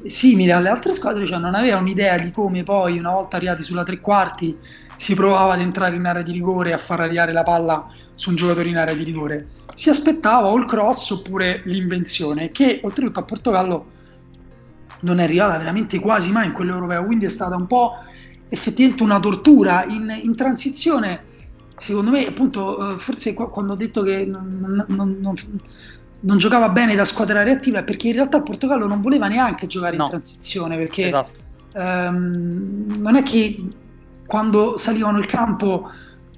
[0.05, 3.84] simile alle altre squadre, cioè non aveva un'idea di come poi, una volta arrivati sulla
[3.84, 4.57] tre quarti,
[4.97, 8.30] si provava ad entrare in area di rigore e a far arrivare la palla su
[8.30, 9.47] un giocatore in area di rigore.
[9.74, 13.86] Si aspettava o il cross oppure l'invenzione, che oltretutto a Portogallo
[15.01, 17.93] non è arrivata veramente quasi mai in quell'europeo, quindi è stata un po'
[18.49, 21.30] effettivamente una tortura in, in transizione.
[21.78, 25.38] Secondo me, appunto, eh, forse quando ho detto che non, non, non,
[26.22, 29.95] non giocava bene da squadra reattiva perché in realtà il Portogallo non voleva neanche giocare
[29.97, 30.05] no.
[30.05, 31.32] in transizione perché esatto.
[31.74, 33.63] ehm, non è che
[34.26, 35.89] quando salivano il campo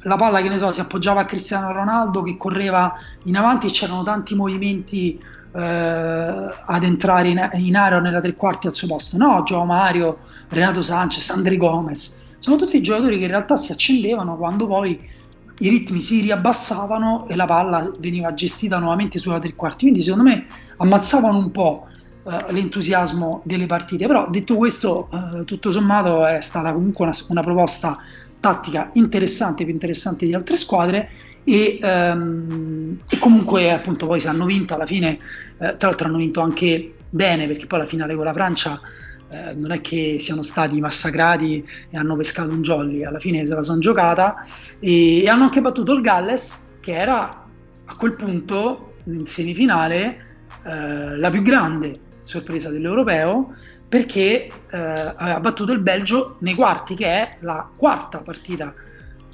[0.05, 3.71] la palla che ne so si appoggiava a Cristiano Ronaldo che correva in avanti e
[3.71, 5.19] c'erano tanti movimenti
[5.55, 10.19] eh, ad entrare in, in area nella tre quarti al suo posto no, Gio Mario,
[10.49, 14.99] Renato Sanchez, André Gomez sono tutti giocatori che in realtà si accendevano quando poi
[15.59, 19.85] i ritmi si riabbassavano e la palla veniva gestita nuovamente sulla tre quarti.
[19.85, 20.45] Quindi secondo me
[20.77, 21.87] ammazzavano un po'
[22.25, 24.07] eh, l'entusiasmo delle partite.
[24.07, 27.97] Però detto questo, eh, tutto sommato è stata comunque una, una, proposta
[28.39, 31.09] tattica interessante, più interessante di altre squadre.
[31.43, 35.19] E, ehm, e comunque appunto poi se hanno vinto alla fine,
[35.57, 38.79] eh, tra l'altro hanno vinto anche bene perché poi la finale con la Francia
[39.33, 43.55] eh, non è che siano stati massacrati e hanno pescato un jolly, alla fine se
[43.55, 44.45] la sono giocata.
[44.79, 47.45] E, e hanno anche battuto il Galles che era
[47.85, 50.25] a quel punto in semifinale
[50.63, 53.53] eh, la più grande sorpresa dell'europeo
[53.89, 58.73] perché eh, aveva battuto il Belgio nei quarti che è la quarta partita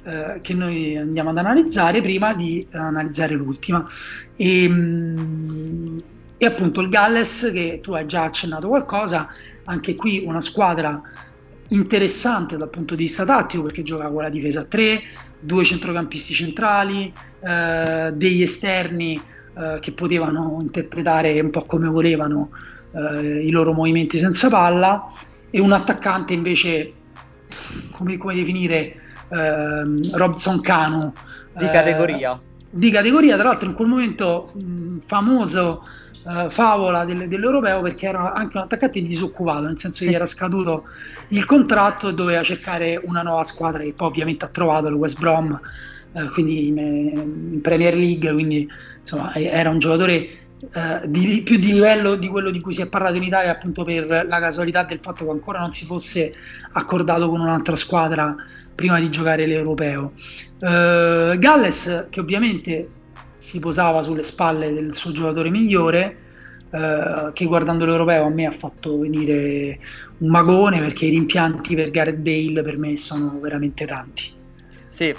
[0.02, 3.86] eh, che noi andiamo ad analizzare prima di analizzare l'ultima.
[4.36, 5.98] E, mm,
[6.42, 9.28] e appunto il Galles che tu hai già accennato qualcosa
[9.64, 11.00] anche qui una squadra
[11.68, 15.00] interessante dal punto di vista tattico perché gioca con la difesa a 3,
[15.38, 19.20] due centrocampisti centrali, eh, degli esterni
[19.56, 22.50] eh, che potevano interpretare un po' come volevano
[22.92, 25.10] eh, i loro movimenti senza palla
[25.50, 26.92] e un attaccante invece,
[27.90, 28.96] come, come definire,
[29.28, 31.12] ehm, Robson Cano.
[31.52, 32.38] Di categoria.
[32.70, 35.84] Di categoria, tra l'altro in quel momento mh, famoso
[36.24, 40.26] uh, favola del, dell'europeo perché era anche un attaccante disoccupato, nel senso che gli era
[40.26, 40.84] scaduto
[41.28, 45.18] il contratto e doveva cercare una nuova squadra che poi ovviamente ha trovato il West
[45.18, 45.60] Brom,
[46.12, 48.68] uh, quindi in, in, Premier League, quindi
[49.00, 50.28] insomma era un giocatore
[50.60, 53.84] uh, di, più di livello di quello di cui si è parlato in Italia appunto
[53.84, 56.32] per la casualità del fatto che ancora non si fosse
[56.72, 58.34] accordato con un'altra squadra
[58.74, 60.12] prima di giocare l'europeo.
[60.58, 62.88] Galles che ovviamente
[63.50, 66.16] si posava sulle spalle del suo giocatore migliore,
[66.70, 69.80] eh, che guardando l'europeo a me ha fatto venire
[70.18, 74.32] un magone perché i rimpianti per Gareth Bale per me sono veramente tanti.
[74.88, 75.12] Sì,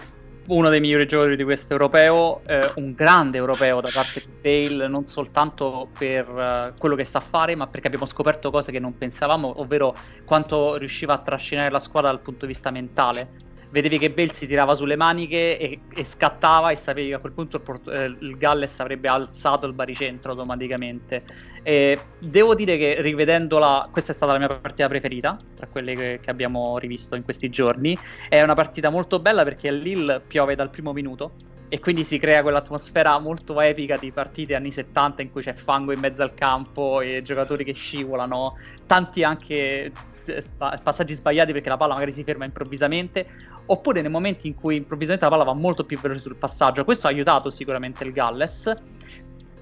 [0.47, 4.87] uno dei migliori giocatori di questo europeo, eh, un grande europeo da parte di Bale,
[4.87, 8.97] non soltanto per uh, quello che sa fare, ma perché abbiamo scoperto cose che non
[8.97, 13.40] pensavamo, ovvero quanto riusciva a trascinare la squadra dal punto di vista mentale
[13.71, 17.33] vedevi che Bale si tirava sulle maniche e, e scattava e sapevi che a quel
[17.33, 21.23] punto il, Port- eh, il, Galles avrebbe alzato il baricentro automaticamente.
[21.63, 26.19] E devo dire che rivedendola, questa è stata la mia partita preferita tra quelle che,
[26.21, 27.97] che abbiamo rivisto in questi giorni.
[28.29, 31.31] È una partita molto bella perché a Lille piove dal primo minuto
[31.73, 35.93] e quindi si crea quell'atmosfera molto epica di partite anni 70 in cui c'è fango
[35.93, 39.89] in mezzo al campo e giocatori che scivolano, tanti anche
[40.25, 40.43] eh,
[40.83, 43.25] passaggi sbagliati perché la palla magari si ferma improvvisamente
[43.65, 46.83] oppure nei momenti in cui improvvisamente la palla va molto più veloce sul passaggio.
[46.83, 48.73] Questo ha aiutato sicuramente il Galles,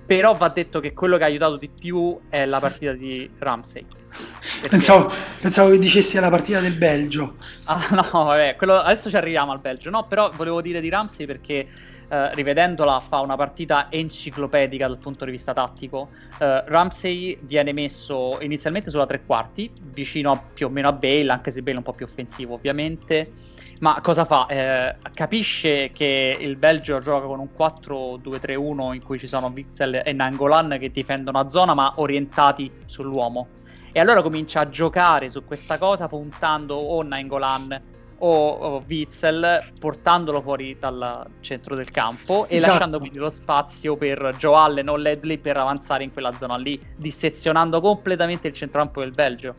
[0.06, 3.86] però va detto che quello che ha aiutato di più è la partita di Ramsey.
[4.10, 4.70] Perché...
[4.70, 7.36] Pensavo, pensavo, che dicessi la partita del Belgio.
[7.66, 8.76] Ah, no, vabbè, quello...
[8.76, 9.90] adesso ci arriviamo al Belgio.
[9.90, 11.68] No, però volevo dire di Ramsey perché
[12.10, 16.10] eh, rivedendola fa una partita enciclopedica dal punto di vista tattico.
[16.40, 21.52] Eh, Ramsey viene messo inizialmente sulla tre quarti, vicino più o meno a Bale, anche
[21.52, 23.32] se Bale è un po' più offensivo ovviamente.
[23.80, 24.46] Ma cosa fa?
[24.48, 30.12] Eh, capisce che il Belgio gioca con un 4-2-3-1 in cui ci sono Witzel e
[30.12, 33.48] Nangolan che difendono a zona ma orientati sull'uomo.
[33.92, 37.82] E allora comincia a giocare su questa cosa puntando o Nangolan
[38.20, 42.72] o, o Witzel portandolo fuori dal centro del campo e esatto.
[42.72, 46.80] lasciando quindi lo spazio per Joe Allen o Ledley per avanzare in quella zona lì,
[46.96, 49.56] dissezionando completamente il centrocampo del Belgio.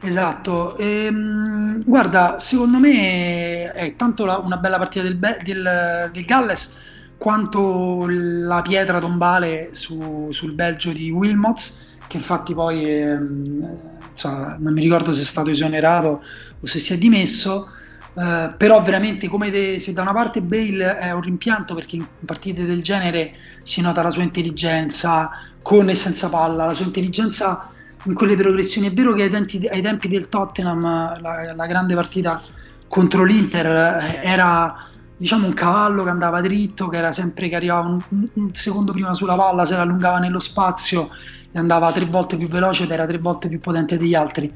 [0.00, 6.72] Esatto, ehm, guarda, secondo me è tanto la, una bella partita del, del, del, Galles
[7.16, 13.78] quanto la pietra tombale su, sul Belgio di Wilmots, che infatti poi ehm,
[14.12, 16.22] insomma, non mi ricordo se è stato esonerato
[16.60, 17.68] o se si è dimesso,
[18.18, 22.06] eh, però veramente come de, se da una parte Bale è un rimpianto perché in
[22.24, 25.30] partite del genere si nota la sua intelligenza
[25.62, 27.70] con e senza palla, la sua intelligenza
[28.04, 28.88] in quelle progressioni.
[28.88, 30.80] È vero che ai tempi, ai tempi del Tottenham
[31.20, 32.42] la, la, grande partita
[32.88, 34.84] contro l'Inter eh, era
[35.16, 38.00] diciamo un cavallo che andava dritto, che era sempre che arrivava un,
[38.32, 41.10] un secondo prima sulla palla, se la allungava nello spazio
[41.52, 44.52] e andava tre volte più veloce ed era tre volte più potente degli altri.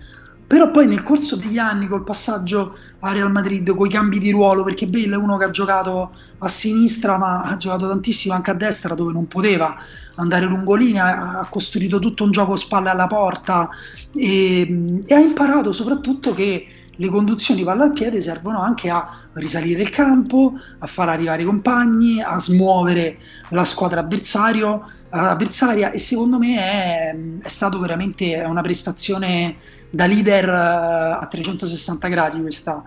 [0.52, 4.30] Però poi nel corso degli anni, col passaggio a Real Madrid, con i cambi di
[4.32, 8.50] ruolo, perché Bale è uno che ha giocato a sinistra, ma ha giocato tantissimo anche
[8.50, 9.78] a destra, dove non poteva
[10.16, 13.70] andare lungolinea, ha costruito tutto un gioco spalle alla porta
[14.14, 19.80] e, e ha imparato soprattutto che le conduzioni palla al piede servono anche a risalire
[19.80, 23.16] il campo, a far arrivare i compagni, a smuovere
[23.48, 29.56] la squadra avversario, avversaria e secondo me è, è stato veramente una prestazione
[29.92, 32.82] da leader uh, a 360 gradi questa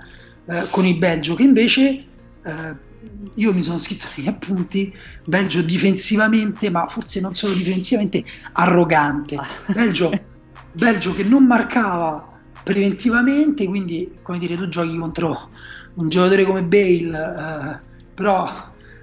[0.45, 2.03] uh, con il Belgio che invece
[2.43, 2.51] uh,
[3.35, 4.93] io mi sono scritto negli appunti
[5.23, 9.37] Belgio difensivamente, ma forse non solo difensivamente, arrogante.
[9.67, 10.11] Belgio,
[10.71, 12.27] Belgio che non marcava
[12.63, 15.49] preventivamente, quindi come dire, tu giochi contro
[15.95, 17.79] un giocatore come Bale, eh,
[18.13, 18.51] però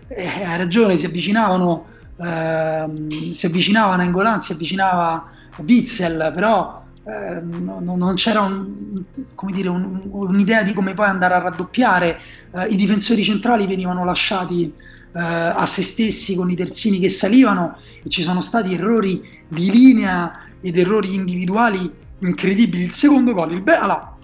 [0.09, 1.87] eh, hai ragione, si avvicinavano,
[2.21, 9.03] eh, si avvicinava Nangolan, si avvicinava Witzel, però eh, non, non, c'era un,
[9.51, 12.19] dire, un, un'idea di come poi andare a raddoppiare,
[12.55, 14.73] eh, i difensori centrali venivano lasciati
[15.15, 19.71] eh, a se stessi con i terzini che salivano e ci sono stati errori di
[19.71, 22.85] linea ed errori individuali incredibili.
[22.85, 24.17] Il secondo gol, il be- allora,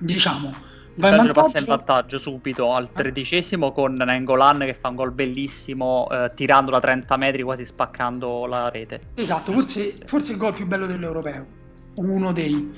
[0.00, 0.52] diciamo,
[0.96, 6.08] va in passa in vantaggio subito al tredicesimo con Nengolan che fa un gol bellissimo
[6.10, 9.00] eh, tirando da 30 metri quasi spaccando la rete.
[9.14, 11.60] Esatto, forse, forse il gol più bello dell'europeo
[11.94, 12.72] uno dei.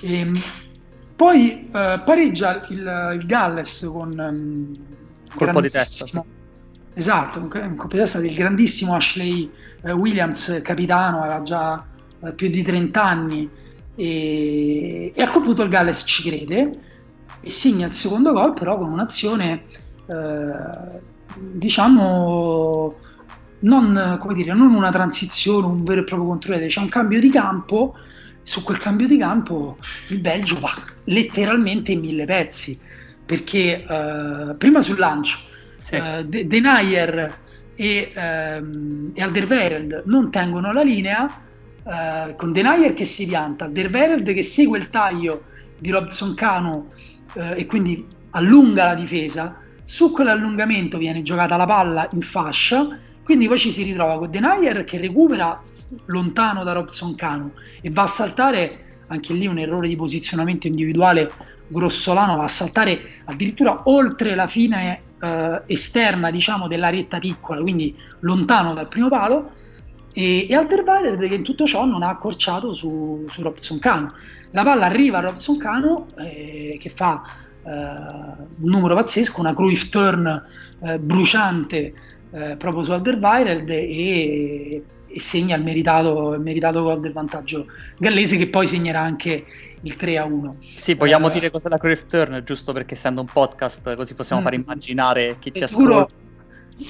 [0.00, 0.40] E, ehm,
[1.16, 4.72] poi eh, pareggia il, il, Galles con um,
[5.34, 6.24] colpo di testa.
[6.94, 9.50] Esatto, un, un colpo di testa del grandissimo Ashley
[9.82, 11.84] eh, Williams, capitano, aveva già
[12.22, 13.48] eh, più di 30 anni
[13.94, 16.70] e, e, a quel punto il Galles ci crede
[17.40, 19.62] e segna il secondo gol però con un'azione
[20.06, 21.00] eh,
[21.36, 22.94] diciamo
[23.60, 27.30] non, come dire, non una transizione, un vero e proprio controllo, c'è un cambio di
[27.30, 27.94] campo,
[28.50, 29.78] su quel cambio di campo
[30.08, 30.74] il Belgio va
[31.04, 32.76] letteralmente in mille pezzi,
[33.24, 35.38] perché uh, prima sul lancio
[35.76, 35.94] sì.
[35.94, 37.38] uh, De- Denayer
[37.76, 41.30] e, um, e Alderweireld non tengono la linea,
[41.84, 45.44] uh, con Denayer che si pianta, Alderweireld che segue il taglio
[45.78, 46.90] di Robson Cano
[47.54, 52.98] e quindi allunga la difesa, su quell'allungamento viene giocata la palla in fascia,
[53.30, 55.60] quindi poi ci si ritrova con Denayer che recupera
[56.06, 61.30] lontano da Robson Cano e va a saltare, anche lì un errore di posizionamento individuale
[61.68, 67.96] grossolano, va a saltare addirittura oltre la fine eh, esterna diciamo della retta piccola, quindi
[68.18, 69.52] lontano dal primo palo
[70.12, 74.12] e, e Alderweireld che in tutto ciò non ha accorciato su, su Robson Cano.
[74.50, 77.22] La palla arriva a Robson Cano eh, che fa
[77.62, 80.46] eh, un numero pazzesco, una Cruyff turn
[80.82, 81.94] eh, bruciante
[82.32, 87.66] eh, proprio su Alderweireld e, e segna il meritato, il meritato gol del vantaggio
[87.98, 89.44] gallese che poi segnerà anche
[89.82, 90.56] il 3 a 1.
[90.76, 94.42] Sì, vogliamo uh, dire cos'è la Cruyff Turn, giusto perché essendo un podcast così possiamo
[94.42, 94.60] mh, far mm.
[94.60, 96.14] immaginare chi ci sicuro, ascolta.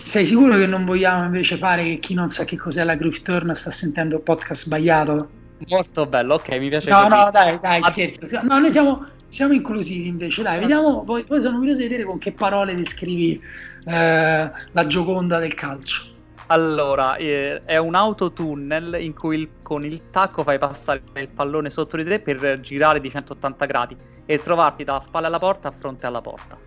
[0.05, 3.23] Sei sicuro che non vogliamo invece fare che chi non sa che cos'è la Cruyff
[3.23, 5.29] Turn sta sentendo il podcast sbagliato?
[5.69, 7.15] Molto bello, ok, mi piace no, così.
[7.15, 8.47] No, dai, dai, scherzo.
[8.47, 12.19] No, noi siamo, siamo inclusivi invece, dai, vediamo, poi, poi sono curioso di vedere con
[12.19, 13.41] che parole descrivi
[13.87, 16.09] eh, la gioconda del calcio.
[16.49, 21.71] Allora, eh, è un autotunnel in cui il, con il tacco fai passare il pallone
[21.71, 25.71] sotto di te per girare di 180 gradi e trovarti da spalle alla porta a
[25.71, 26.59] fronte alla porta.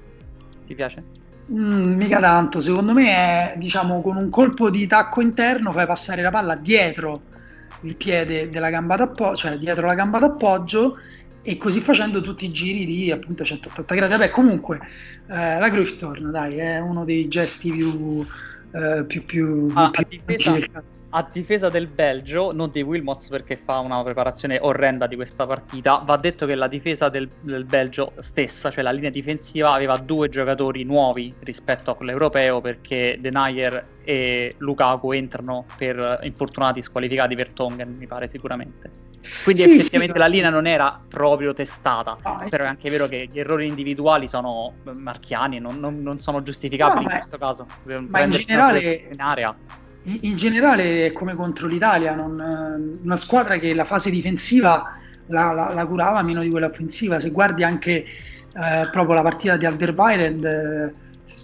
[0.66, 1.04] Ti piace?
[1.52, 6.22] Mm, mica tanto, secondo me è diciamo con un colpo di tacco interno fai passare
[6.22, 7.32] la palla dietro
[7.82, 10.98] il piede della gamba d'appoggio, cioè dietro la gamba d'appoggio
[11.44, 14.12] e così facendo tutti i giri di appunto 180 gradi.
[14.14, 14.80] Vabbè, comunque
[15.28, 18.26] eh, la Cruyff torna, dai, è uno dei gesti più,
[18.72, 20.84] eh, più, più, ah, più a, difesa,
[21.16, 25.98] a, difesa, del Belgio, non di Wilmots perché fa una preparazione orrenda di questa partita,
[25.98, 30.30] va detto che la difesa del, del Belgio stessa, cioè la linea difensiva, aveva due
[30.30, 37.50] giocatori nuovi rispetto a quello europeo perché Denayer e Lukaku entrano per infortunati squalificati per
[37.50, 39.12] Tongen, mi pare sicuramente.
[39.44, 43.08] Quindi sì, effettivamente sì, la linea non era proprio testata, ah, però è anche vero
[43.08, 47.66] che gli errori individuali sono marchiani, non, non, non sono giustificabili no, in questo caso.
[48.10, 49.56] Ma in generale, in, area.
[50.04, 54.98] In, generale, come contro l'Italia, non, una squadra che la fase difensiva
[55.28, 57.20] la, la, la, curava meno di quella offensiva.
[57.20, 60.94] Se guardi anche eh, proprio la partita di Alderweireld, eh,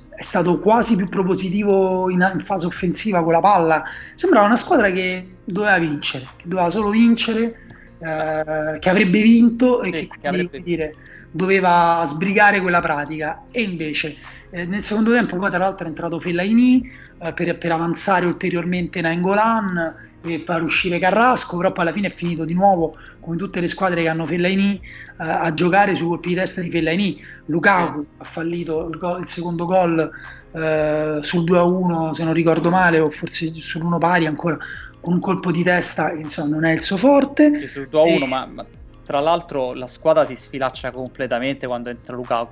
[0.10, 3.84] è stato quasi più propositivo in, in fase offensiva con la palla.
[4.16, 7.68] Sembrava una squadra che doveva vincere, che doveva solo vincere
[8.00, 10.62] eh, che avrebbe vinto e che quindi avrebbe...
[10.62, 10.96] dire,
[11.32, 14.16] doveva sbrigare quella pratica e invece
[14.50, 16.90] eh, nel secondo tempo poi tra l'altro è entrato Fellaini
[17.22, 22.12] eh, per, per, avanzare ulteriormente Nainggolan e far uscire Carrasco però poi alla fine è
[22.12, 24.82] finito di nuovo come tutte le squadre che hanno Fellaini eh,
[25.18, 29.66] a giocare sui colpi di testa di Fellaini Lukaku ha fallito il, gol, il secondo
[29.66, 30.12] gol
[30.52, 34.58] eh, sul 2-1 se non ricordo male o forse sull'1 pari ancora
[35.02, 37.60] con un colpo di testa insomma non è il suo forte.
[37.62, 38.28] Sì, sul 2 1, e...
[38.28, 38.66] ma, ma,
[39.06, 42.52] tra l'altro la squadra si sfilaccia completamente quando entra Lukaku.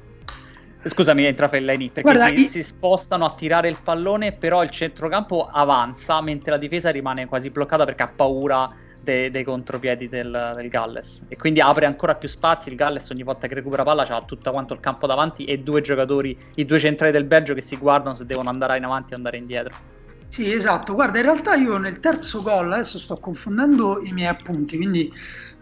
[0.89, 2.47] Scusami, entra Fellaini perché Guarda, si, io...
[2.47, 7.49] si, spostano a tirare il pallone, però il centrocampo avanza mentre la difesa rimane quasi
[7.49, 12.27] bloccata perché ha paura dei, dei contropiedi del, del, Galles e quindi apre ancora più
[12.27, 12.69] spazi.
[12.69, 15.81] Il Galles ogni volta che recupera palla ha tutto quanto il campo davanti e due
[15.81, 19.15] giocatori, i due centrali del Belgio che si guardano se devono andare in avanti o
[19.15, 19.95] andare indietro.
[20.29, 20.93] Sì, esatto.
[20.93, 25.11] Guarda, in realtà io nel terzo gol, adesso sto confondendo i miei appunti, quindi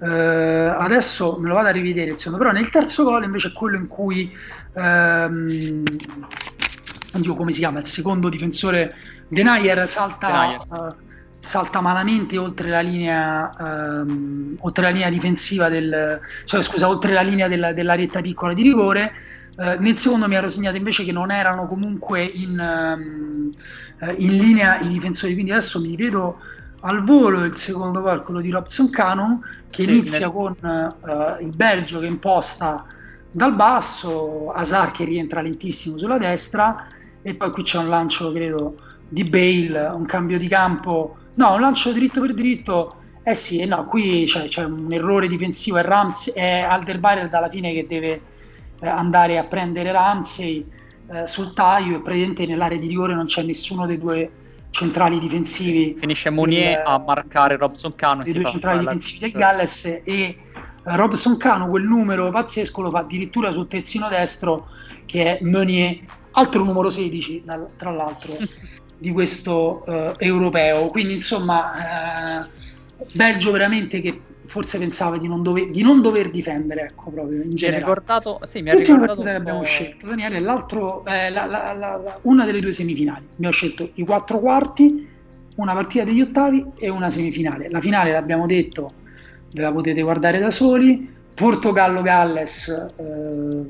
[0.01, 3.77] eh, adesso me lo vado a rivedere, insomma, però nel terzo gol invece è quello
[3.77, 4.35] in cui,
[4.75, 5.83] ehm,
[7.13, 8.93] oddio, come si chiama, il secondo difensore
[9.27, 10.95] Denayer salta, Denayer, uh,
[11.39, 17.21] salta malamente oltre la linea, um, oltre la linea difensiva del, cioè scusa, oltre la
[17.21, 19.13] linea della, della retta piccola di rigore.
[19.57, 23.49] Eh, nel secondo mi ero segnato invece che non erano comunque in, um,
[24.17, 26.39] in, linea i difensori, quindi adesso mi vedo
[26.81, 30.29] al volo il secondo gol, quello di Robson Canon, che sì, inizia nel...
[30.29, 32.85] con uh, il Belgio che imposta
[33.35, 36.87] dal basso, Asar che rientra lentissimo sulla destra
[37.21, 38.77] e poi qui c'è un lancio, credo,
[39.09, 42.95] di Bale, un cambio di campo, no, un lancio dritto per dritto.
[43.23, 47.49] Eh sì, eh no, qui c'è, c'è un errore difensivo, è, Rams, è Alderweireld alla
[47.49, 48.21] fine che deve
[48.79, 50.65] eh, andare a prendere Ramsey
[51.11, 54.31] eh, sul taglio e praticamente nell'area di rigore non c'è nessuno dei due
[54.69, 55.97] centrali difensivi.
[55.99, 58.23] Finisce Monier del, a marcare Robson Cano.
[58.23, 60.37] I due centrali difensivi del Galles e
[60.85, 64.67] Robson Cano quel numero pazzesco lo fa addirittura sul terzino destro
[65.05, 65.99] che è Meunier,
[66.31, 67.43] altro numero 16
[67.77, 68.37] tra l'altro
[68.97, 70.87] di questo eh, europeo.
[70.87, 72.49] Quindi insomma, eh,
[73.11, 77.55] Belgio veramente che forse pensava di non, dover, di non dover difendere, ecco proprio in
[77.55, 77.83] generale.
[77.83, 81.73] Mi ha ricordato, sì, mi ha ricordato che abbiamo scelto, Daniele, l'altro, eh, la, la,
[81.73, 83.25] la, una delle due semifinali.
[83.33, 85.07] Abbiamo scelto i quattro quarti,
[85.55, 87.69] una partita degli ottavi e una semifinale.
[87.69, 88.93] La finale l'abbiamo detto,
[89.55, 91.13] ve la potete guardare da soli.
[91.33, 93.03] Portogallo-Galles eh,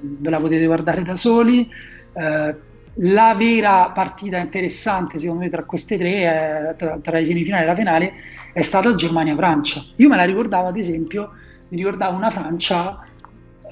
[0.02, 1.70] ve la potete guardare da soli.
[2.14, 2.56] Eh,
[3.00, 7.68] la vera partita interessante, secondo me, tra queste tre, eh, tra, tra, le semifinali e
[7.68, 8.14] la finale,
[8.52, 9.84] è stata Germania-Francia.
[9.98, 11.32] Io me la ricordavo, ad esempio,
[11.70, 13.00] mi ricordavo una Francia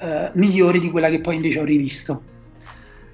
[0.00, 2.22] eh, migliore di quella che poi invece ho rivisto.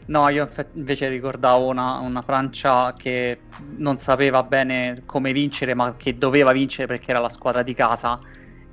[0.06, 3.38] No, io invece ricordavo una, una, Francia che
[3.76, 8.18] non sapeva bene come vincere, ma che doveva vincere perché era la squadra di casa,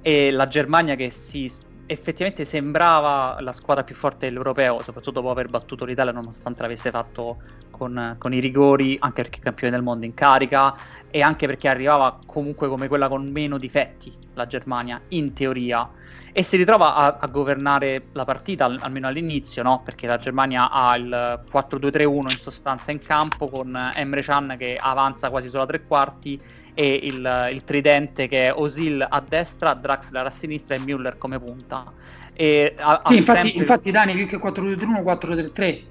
[0.07, 1.51] e la Germania che si
[1.85, 7.39] effettivamente sembrava la squadra più forte dell'europeo, soprattutto dopo aver battuto l'Italia, nonostante l'avesse fatto
[7.71, 10.73] con, con, i rigori, anche perché campione del mondo in carica
[11.11, 15.89] e anche perché arrivava comunque come quella con meno difetti, la Germania, in teoria.
[16.31, 19.81] E si ritrova a, a governare la partita, almeno all'inizio, no?
[19.83, 25.29] perché la Germania ha il 4-2-3-1 in sostanza in campo con Emre Can che avanza
[25.29, 26.41] quasi solo a tre quarti
[26.79, 31.39] e il, il, tridente che è Osil a destra, Draxler a sinistra e Müller come
[31.39, 31.91] punta.
[32.33, 33.61] E ha, sì, ha infatti, sempre...
[33.61, 35.83] infatti Dani più che 4-2-3-1, 4-3-3.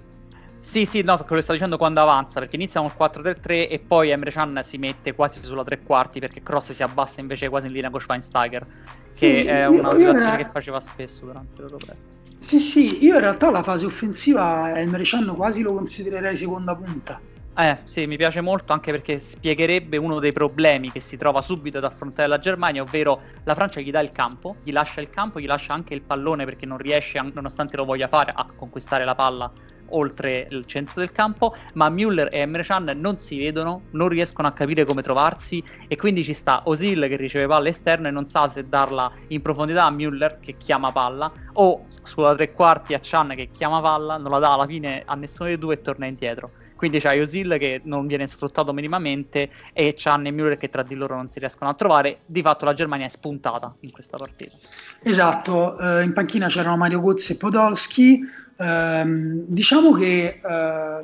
[0.61, 3.83] Sì, sì, no, perché lo sto dicendo quando avanza, perché inizia con il 4-3-3 e
[3.85, 7.67] poi Emre Can si mette quasi sulla tre quarti perché Cross si abbassa invece quasi
[7.67, 8.65] in linea con Schweinsteiger,
[9.13, 11.95] che sì, è una situazione che faceva spesso durante l'Europeo.
[12.39, 17.21] Sì, sì, io in realtà la fase offensiva Emre Can quasi lo considererei seconda punta.
[17.59, 21.79] Eh, sì, mi piace molto anche perché spiegherebbe uno dei problemi che si trova subito
[21.79, 25.41] ad affrontare la Germania, ovvero la Francia gli dà il campo, gli lascia il campo,
[25.41, 29.15] gli lascia anche il pallone perché non riesce, nonostante lo voglia fare, a conquistare la
[29.15, 29.51] palla
[29.91, 34.49] oltre il centro del campo, ma Müller e Emre Can non si vedono, non riescono
[34.49, 38.27] a capire come trovarsi e quindi ci sta Osil che riceve palla esterna e non
[38.27, 42.99] sa se darla in profondità a Müller che chiama palla o sulla tre quarti a
[43.01, 46.07] Chan che chiama palla, non la dà alla fine a nessuno dei due e torna
[46.07, 46.51] indietro.
[46.77, 50.95] Quindi c'hai Osil che non viene sfruttato minimamente e Chan e Müller che tra di
[50.95, 52.19] loro non si riescono a trovare.
[52.27, 54.57] Di fatto la Germania è spuntata in questa partita.
[55.03, 58.21] Esatto, eh, in panchina c'erano Mario Gozzi e Podolski.
[58.59, 59.05] Eh,
[59.47, 61.01] diciamo che eh,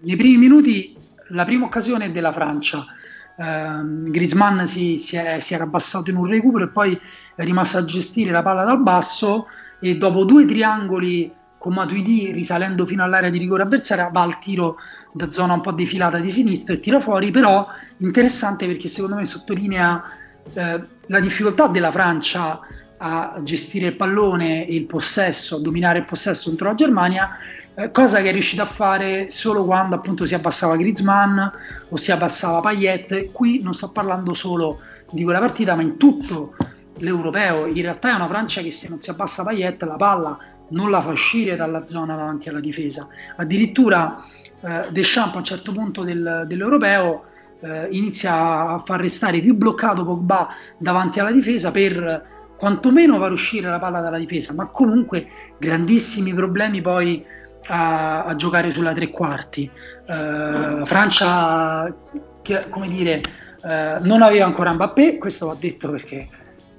[0.00, 0.96] nei primi minuti
[1.30, 2.86] la prima occasione è della Francia.
[3.36, 7.00] Uh, Griezmann si, si, è, si, era abbassato in un recupero e poi
[7.34, 9.46] è rimasto a gestire la palla dal basso
[9.78, 14.76] e dopo due triangoli con Matuidi risalendo fino all'area di rigore avversaria va al tiro
[15.12, 17.66] da zona un po' defilata di sinistra e tira fuori, però
[17.98, 20.02] interessante perché secondo me sottolinea
[20.52, 22.60] eh, la difficoltà della Francia
[23.02, 27.30] a gestire il pallone e il possesso, a dominare il possesso contro la Germania,
[27.74, 31.38] eh, cosa che è riuscita a fare solo quando appunto si abbassava Griezmann
[31.88, 33.32] o si abbassava Payet.
[33.32, 34.80] Qui non sto parlando solo
[35.10, 36.54] di quella partita, ma in tutto
[36.98, 37.66] l'europeo.
[37.66, 40.38] In realtà è una Francia che se non si abbassa Payet la palla
[40.70, 43.08] non la fa uscire dalla zona davanti alla difesa.
[43.36, 44.24] Addirittura
[44.60, 47.24] eh, Deschamps a un certo punto del, dell'europeo
[47.60, 48.32] eh, inizia
[48.68, 50.48] a far restare più bloccato Pogba
[50.78, 55.26] davanti alla difesa per quantomeno far uscire la palla dalla difesa, ma comunque
[55.58, 57.24] grandissimi problemi poi
[57.68, 59.70] a, a giocare sulla tre quarti.
[60.06, 61.94] Eh, Francia,
[62.42, 63.22] che, come dire,
[63.64, 66.28] eh, non aveva ancora Mbappé, questo va detto perché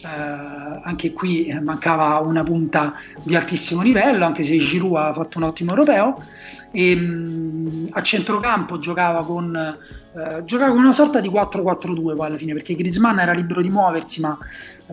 [0.04, 5.44] eh, anche qui mancava una punta di altissimo livello, anche se Giroud ha fatto un
[5.46, 6.24] ottimo europeo.
[6.72, 12.26] E, mh, mm, a centrocampo giocava con, eh, giocava con una sorta di 4-4-2 poi
[12.26, 14.38] alla fine, perché Griezmann era libero di muoversi, ma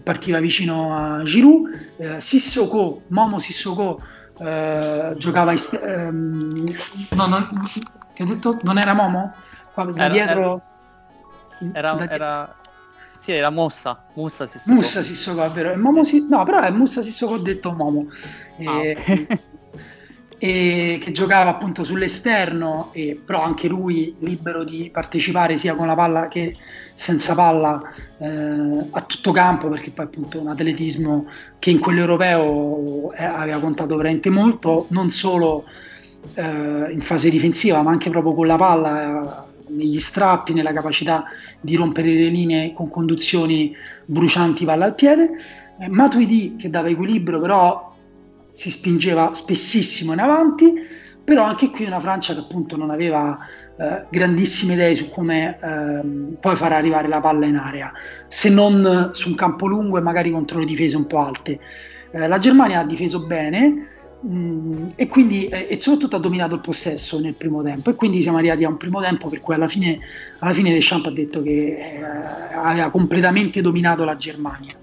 [0.03, 1.95] partiva vicino a Giroud.
[1.97, 4.01] Eh, Sissoko, Momo Sissoko
[4.39, 6.75] eh, giocava est- ehm,
[7.11, 7.69] no, non,
[8.15, 8.59] che detto?
[8.63, 9.35] Non era Momo?
[9.73, 10.63] Qua, da era, dietro
[11.73, 12.57] era, da era,
[13.21, 14.05] sì, era Mussa.
[14.15, 14.75] Mussa Sissoko.
[14.75, 15.77] Mussa Sissoko, è vero.
[15.77, 16.27] Momo si...
[16.29, 18.07] No, però è Mussa Sissoko, ho detto Momo.
[18.65, 18.97] Ah, e...
[18.99, 19.27] okay.
[20.41, 25.97] e che giocava appunto sull'esterno, e, però anche lui libero di partecipare sia con la
[25.97, 26.57] palla che
[26.95, 27.83] senza palla
[28.19, 31.27] eh, a tutto campo, perché poi appunto un atletismo
[31.59, 35.65] che in quell'europeo eh, aveva contato veramente molto, non solo
[36.35, 36.43] eh,
[36.91, 41.25] in fase difensiva, ma anche proprio con la palla negli strappi, nella capacità
[41.61, 45.31] di rompere le linee con conduzioni brucianti palla al piede.
[45.81, 47.95] Eh, Matuidi che dava equilibrio però
[48.51, 50.75] si spingeva spessissimo in avanti,
[51.23, 53.39] però anche qui una Francia che appunto non aveva
[53.77, 57.93] eh, grandissime idee su come eh, poi far arrivare la palla in area,
[58.27, 61.61] se non su un campo lungo e magari contro le difese un po' alte.
[62.11, 63.87] Eh, la Germania ha difeso bene,
[64.27, 67.91] Mm, e quindi e soprattutto ha dominato il possesso nel primo tempo.
[67.91, 70.01] E quindi siamo arrivati a un primo tempo per cui alla fine,
[70.41, 72.03] alla fine Deschamps ha detto che eh,
[72.55, 74.75] aveva completamente dominato la Germania.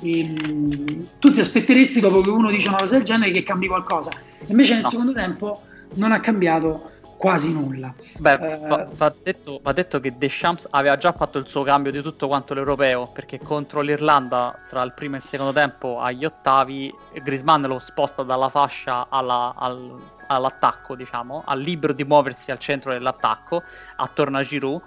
[0.00, 3.66] E, mm, tu ti aspetteresti dopo che uno dice una cosa del genere che cambi
[3.66, 4.10] qualcosa.
[4.46, 4.88] Invece nel no.
[4.88, 5.62] secondo tempo
[5.94, 6.90] non ha cambiato
[7.26, 7.92] quasi nulla.
[8.18, 11.90] Beh, uh, va, va, detto, va, detto, che Deschamps aveva già fatto il suo cambio
[11.90, 16.24] di tutto quanto l'europeo, perché contro l'Irlanda, tra il primo e il secondo tempo, agli
[16.24, 22.60] ottavi, Grisman lo sposta dalla fascia alla, al, all'attacco, diciamo, al libero di muoversi al
[22.60, 23.60] centro dell'attacco,
[23.96, 24.80] attorno a Giroud,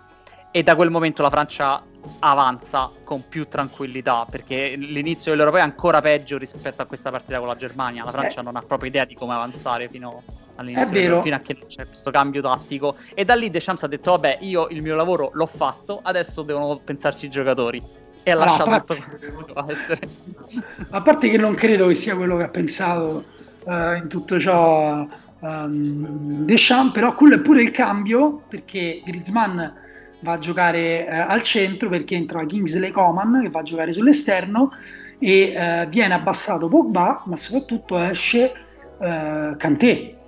[0.52, 1.84] e da quel momento la Francia
[2.20, 7.48] avanza con più tranquillità perché l'inizio dell'Europeo è ancora peggio rispetto a questa partita con
[7.48, 8.44] la Germania la Francia eh.
[8.44, 10.24] non ha proprio idea di come avanzare fino
[10.60, 12.96] all'inizio fino a che c'è questo cambio tattico.
[13.14, 16.80] E da lì Deschamps ha detto vabbè io il mio lavoro l'ho fatto adesso devono
[16.84, 17.82] pensarci i giocatori.
[18.22, 18.96] E ha allora, lasciato parte...
[18.96, 20.10] tutto quello che essere.
[20.92, 23.24] A parte che non credo che sia quello che ha pensato
[23.64, 25.08] uh, in tutto ciò
[25.40, 29.58] um, Deschamps però quello è pure il cambio perché Griezmann
[30.22, 34.72] va a giocare eh, al centro perché entra Kingsley Coman che va a giocare sull'esterno
[35.18, 38.68] e eh, viene abbassato Pogba ma soprattutto esce
[39.00, 40.19] Kanté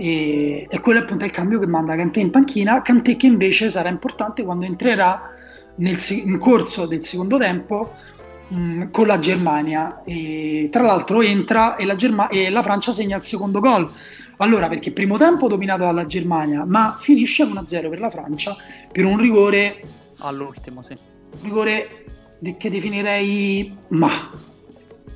[0.00, 2.82] e, e, quello è appunto il cambio che manda Kanté in panchina.
[2.82, 5.32] Kanté che invece sarà importante quando entrerà
[5.76, 7.94] nel, in corso del secondo tempo
[8.46, 10.02] mh, mm, con la Germania.
[10.04, 13.90] E, tra l'altro entra e la, Germa- e la Francia segna il secondo gol.
[14.36, 18.56] Allora, perché primo tempo dominato dalla Germania, ma finisce 1-0 per la Francia
[18.92, 19.82] per un rigore
[20.18, 20.92] all'ultimo, sì.
[20.92, 22.04] Un rigore
[22.56, 24.30] che definirei ma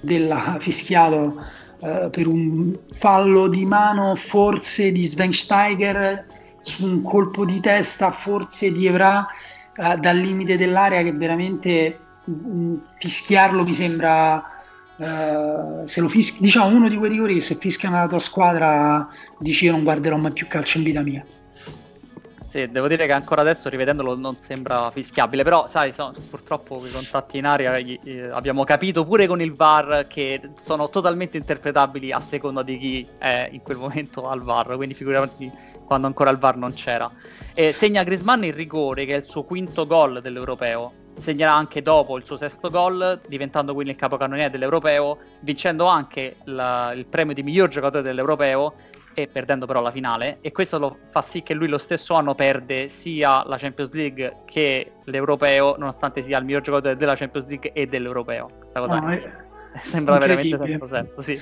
[0.01, 1.41] della fischiato
[1.83, 6.26] eh, per un fallo di mano forse di Schweinsteiger
[6.61, 9.26] su un colpo di testa forse di Evra
[9.74, 14.47] eh, dal limite dell'area che veramente mh, mm, fischiarlo mi sembra
[14.95, 19.09] Uh, se lo fischi, diciamo uno di quei rigori che se fischiano la tua squadra
[19.39, 21.24] dici io non guarderò mai più calcio in vita mia.
[22.53, 26.90] Sì, devo dire che ancora adesso rivedendolo non sembra fischiabile, però sai, sono, purtroppo i
[26.90, 32.20] contatti in aria eh, abbiamo capito pure con il VAR che sono totalmente interpretabili a
[32.20, 35.50] seconda di chi è in quel momento al VAR, quindi figurati
[35.86, 37.11] quando ancora il VAR non c'era.
[37.55, 42.16] E segna Grisman il rigore che è il suo quinto gol dell'Europeo segnerà anche dopo
[42.16, 47.42] il suo sesto gol, diventando quindi il capocannoniere dell'Europeo, vincendo anche la, il premio di
[47.42, 48.74] miglior giocatore dell'Europeo
[49.15, 52.35] e perdendo però la finale e questo lo fa sì che lui lo stesso anno
[52.35, 57.73] perde sia la Champions League che l'Europeo nonostante sia il miglior giocatore della Champions League
[57.73, 58.51] e dell'Europeo.
[58.61, 59.31] Questa cosa no, è...
[59.83, 61.41] sembra veramente senso senso sì.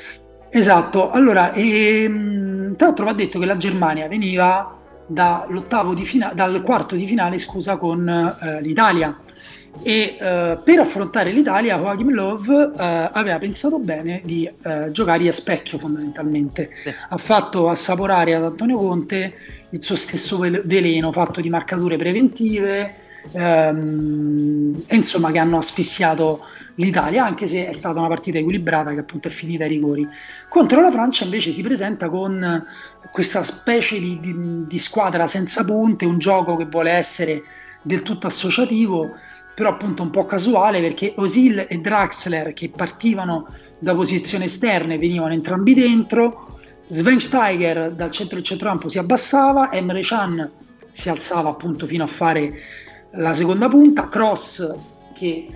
[0.51, 1.11] esatto.
[1.11, 6.95] Allora ehm, tra l'altro va detto che la Germania veniva dall'ottavo di fina- dal quarto
[6.95, 9.17] di finale scusa con eh, l'Italia
[9.83, 15.33] e uh, per affrontare l'Italia Joachim Love uh, aveva pensato bene di uh, giocare a
[15.33, 16.93] specchio fondamentalmente sì.
[17.09, 19.33] ha fatto assaporare ad Antonio Conte
[19.71, 22.95] il suo stesso veleno fatto di marcature preventive
[23.31, 26.45] um, e insomma che hanno asfissiato
[26.75, 30.07] l'Italia anche se è stata una partita equilibrata che appunto è finita ai rigori
[30.49, 32.67] contro la Francia invece si presenta con
[33.13, 34.35] questa specie di, di,
[34.67, 37.43] di squadra senza punte un gioco che vuole essere
[37.83, 39.15] del tutto associativo
[39.61, 43.47] però appunto un po' casuale perché Osil e Draxler che partivano
[43.79, 50.51] da posizioni esterne venivano entrambi dentro, Schweinsteiger dal centro del centrocampo si abbassava, Emre Can
[50.93, 52.55] si alzava appunto fino a fare
[53.17, 54.77] la seconda punta, Cross
[55.13, 55.49] che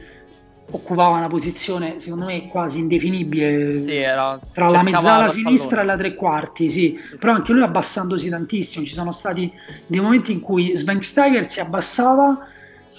[0.71, 5.97] occupava una posizione secondo me quasi indefinibile sì, era, tra la mezzala sinistra e la
[5.97, 7.01] tre quarti sì.
[7.09, 7.17] sì.
[7.17, 9.51] però anche lui abbassandosi tantissimo ci sono stati
[9.87, 12.49] dei momenti in cui Schweinsteiger si abbassava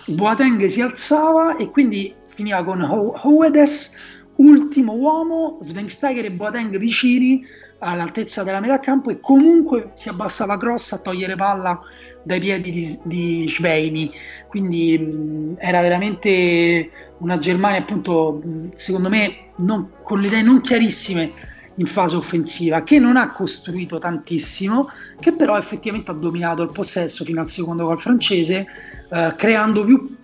[0.07, 3.91] Boateng si alzava e quindi finiva con Hoedes,
[4.35, 7.43] ultimo uomo, Svensteiger e Boateng vicini
[7.79, 11.81] all'altezza della metà campo e comunque si abbassava Cross a togliere palla
[12.23, 14.11] dai piedi di, di Schweini.
[14.47, 16.89] Quindi mh, era veramente
[17.19, 18.41] una Germania appunto
[18.75, 21.31] secondo me non, con le idee non chiarissime
[21.77, 27.25] in fase offensiva che non ha costruito tantissimo che però effettivamente ha dominato il possesso
[27.25, 28.65] fino al secondo gol francese
[29.11, 30.15] eh, creando più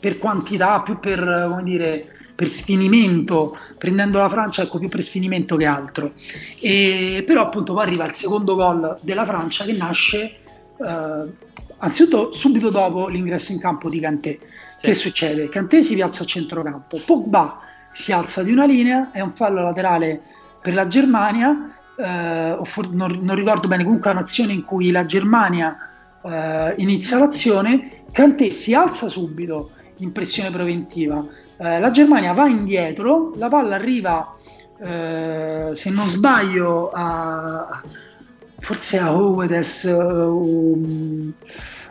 [0.00, 5.56] per quantità, più per, come dire, per sfinimento, prendendo la Francia ecco, più per sfinimento
[5.56, 6.14] che altro.
[6.58, 11.32] E, però appunto poi arriva il secondo gol della Francia che nasce eh,
[11.76, 14.38] anzitutto subito dopo l'ingresso in campo di Kanté.
[14.76, 14.86] Sì.
[14.86, 15.48] Che succede?
[15.50, 17.60] Kanté si piazza a centrocampo, Pogba
[17.92, 20.22] si alza di una linea, è un fallo laterale
[20.60, 22.56] per la Germania, eh,
[22.90, 25.76] non, non, ricordo bene, comunque è un'azione in cui la Germania
[26.22, 31.24] eh, inizia l'azione Kanté si alza subito in pressione preventiva.
[31.56, 34.34] Eh, la Germania va indietro, la palla arriva
[34.82, 37.82] eh, se non sbaglio, a,
[38.60, 41.34] forse a Owedes uh,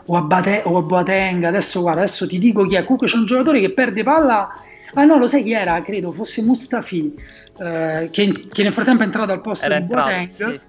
[0.05, 3.17] o, a Bate, o a Boateng, adesso guarda, adesso ti dico chi è, comunque c'è
[3.17, 4.49] un giocatore che perde palla,
[4.93, 7.13] ah no, lo sai chi era, credo, fosse Mustafi,
[7.59, 10.29] eh, che, che, nel frattempo è entrato al posto era di Boateng.
[10.29, 10.59] Sì.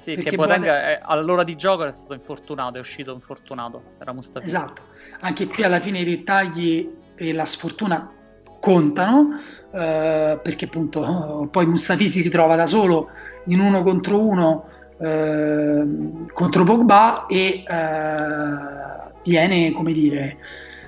[0.00, 0.98] Sì, perché Boateng Boateng...
[1.02, 4.46] all'ora di gioco è stato infortunato, è uscito infortunato, era Mustafi.
[4.46, 4.82] Esatto,
[5.20, 8.10] anche qui alla fine i dettagli e la sfortuna
[8.60, 9.38] contano,
[9.72, 13.10] eh, perché appunto poi Mustafi si ritrova da solo
[13.46, 14.68] in uno contro uno
[15.00, 15.82] eh,
[16.32, 20.36] contro Pogba e eh, viene, come dire,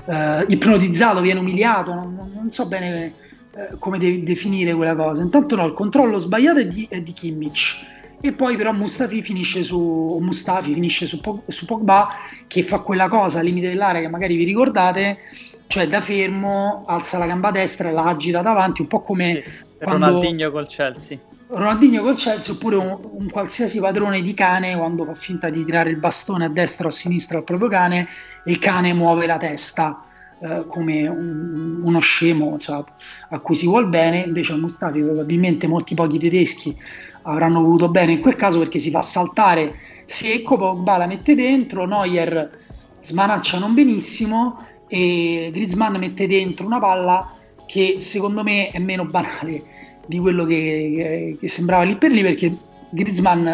[0.06, 3.14] eh, ipnotizzato, viene umiliato, non, non so bene
[3.54, 5.22] eh, come de- definire quella cosa.
[5.22, 7.90] Intanto no, il controllo sbagliato è di, è di Kimmich
[8.24, 12.08] e poi però Mustafi finisce su, Mustafi finisce su, su Pogba
[12.46, 15.18] che fa quella cosa al limite dell'area che magari vi ricordate
[15.66, 19.42] cioè da fermo alza la gamba destra e la agita davanti, un po' come
[19.82, 20.06] quando...
[20.06, 21.18] Ronaldinho col Chelsea.
[21.48, 25.90] Ronaldinho col Chelsea oppure un, un, qualsiasi padrone di cane quando fa finta di tirare
[25.90, 28.08] il bastone a destra o a sinistra al proprio cane
[28.46, 30.04] il cane muove la testa
[30.40, 32.82] eh, come un, uno scemo cioè,
[33.28, 36.74] a cui si vuol bene invece a Mustafi probabilmente molti pochi tedeschi
[37.22, 39.74] avranno voluto bene in quel caso perché si fa saltare
[40.06, 42.60] secco Pogba la mette dentro Neuer
[43.02, 47.36] smanaccia non benissimo e Griezmann mette dentro una palla
[47.72, 49.62] che secondo me è meno banale
[50.04, 52.54] di quello che, che sembrava lì per lì perché
[52.90, 53.48] Griezmann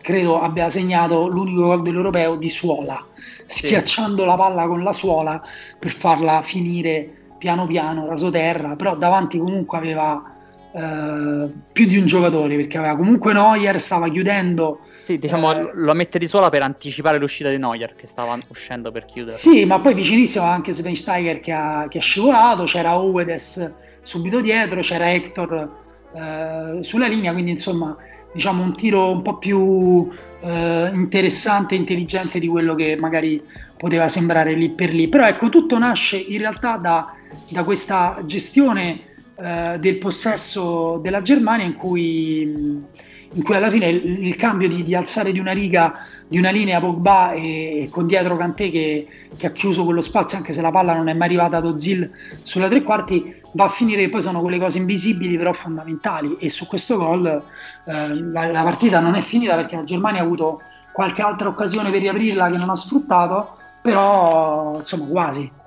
[0.00, 3.04] credo abbia segnato l'unico gol dell'europeo di suola,
[3.46, 4.28] schiacciando sì.
[4.28, 5.42] la palla con la suola
[5.76, 10.36] per farla finire piano piano, rasoterra, però davanti comunque aveva
[10.78, 15.92] eh, più di un giocatore perché aveva comunque Neuer, stava chiudendo sì, diciamo, eh, lo
[15.94, 19.38] mette di sola per anticipare l'uscita di Neuer che stava uscendo per chiudere.
[19.38, 23.72] Sì, ma poi vicinissimo anche Schweinsteiger che ha, che ha scivolato, c'era Owedes
[24.02, 25.70] subito dietro, c'era Hector
[26.14, 27.96] eh, sulla linea, quindi insomma
[28.32, 30.08] diciamo un tiro un po' più
[30.40, 33.42] eh, interessante e intelligente di quello che magari
[33.76, 35.08] poteva sembrare lì per lì.
[35.08, 37.12] Però ecco, tutto nasce in realtà da,
[37.48, 39.07] da questa gestione
[39.40, 42.86] eh, del possesso della Germania in cui
[43.32, 46.50] in cui alla fine il, il cambio di, di, alzare di una riga, di una
[46.50, 50.60] linea Pogba e, e con dietro Kanté che, che, ha chiuso quello spazio, anche se
[50.60, 52.10] la palla non è mai arrivata ad Ozil
[52.42, 56.48] sulla tre quarti, va a finire che poi sono quelle cose invisibili però fondamentali e
[56.48, 60.62] su questo gol eh, la, la partita non è finita perché la Germania ha avuto
[60.92, 65.57] qualche altra occasione per riaprirla che non ha sfruttato, però insomma quasi.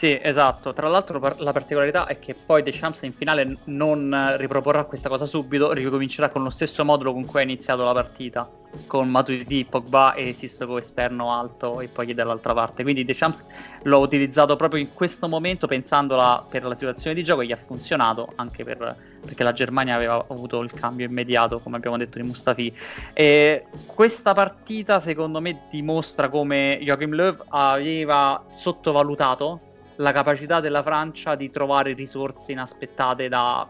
[0.00, 0.72] Sì, esatto.
[0.72, 5.72] Tra l'altro la particolarità è che poi Deschamps in finale non riproporrà questa cosa subito,
[5.72, 8.50] ricomincerà con lo stesso modulo con cui ha iniziato la partita,
[8.86, 12.82] con Matuidi, Pogba e Sissoko esterno alto e poi dall'altra parte.
[12.82, 13.44] Quindi Deschamps
[13.82, 17.58] l'ho utilizzato proprio in questo momento pensandola per la situazione di gioco e gli ha
[17.58, 22.24] funzionato anche per, perché la Germania aveva avuto il cambio immediato, come abbiamo detto di
[22.24, 22.74] Mustafi.
[23.12, 29.68] E questa partita secondo me dimostra come Joachim Löw aveva sottovalutato
[30.00, 33.68] la capacità della Francia di trovare risorse inaspettate da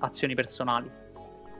[0.00, 0.90] azioni personali.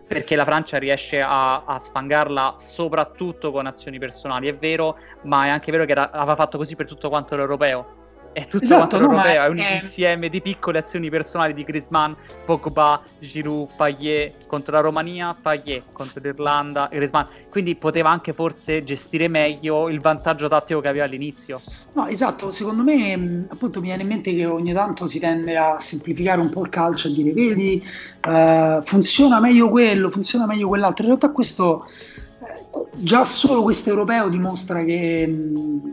[0.06, 5.48] Perché la Francia riesce a, a sfangarla soprattutto con azioni personali, è vero, ma è
[5.48, 7.99] anche vero che era, aveva fatto così per tutto quanto l'europeo
[8.32, 9.80] è tutto esatto, quanto no, è un è...
[9.82, 12.12] insieme di piccole azioni personali di Griezmann,
[12.44, 17.24] Pogba, Giroud, Payet contro la Romania, Payet contro l'Irlanda, Griezmann.
[17.50, 21.60] Quindi poteva anche forse gestire meglio il vantaggio tattico che aveva all'inizio.
[21.94, 25.80] No, esatto, secondo me appunto mi viene in mente che ogni tanto si tende a
[25.80, 27.84] semplificare un po' il calcio e dire vedi,
[28.26, 31.02] uh, funziona meglio quello, funziona meglio quell'altro.
[31.02, 35.92] In realtà questo eh, già solo questo europeo dimostra che mh,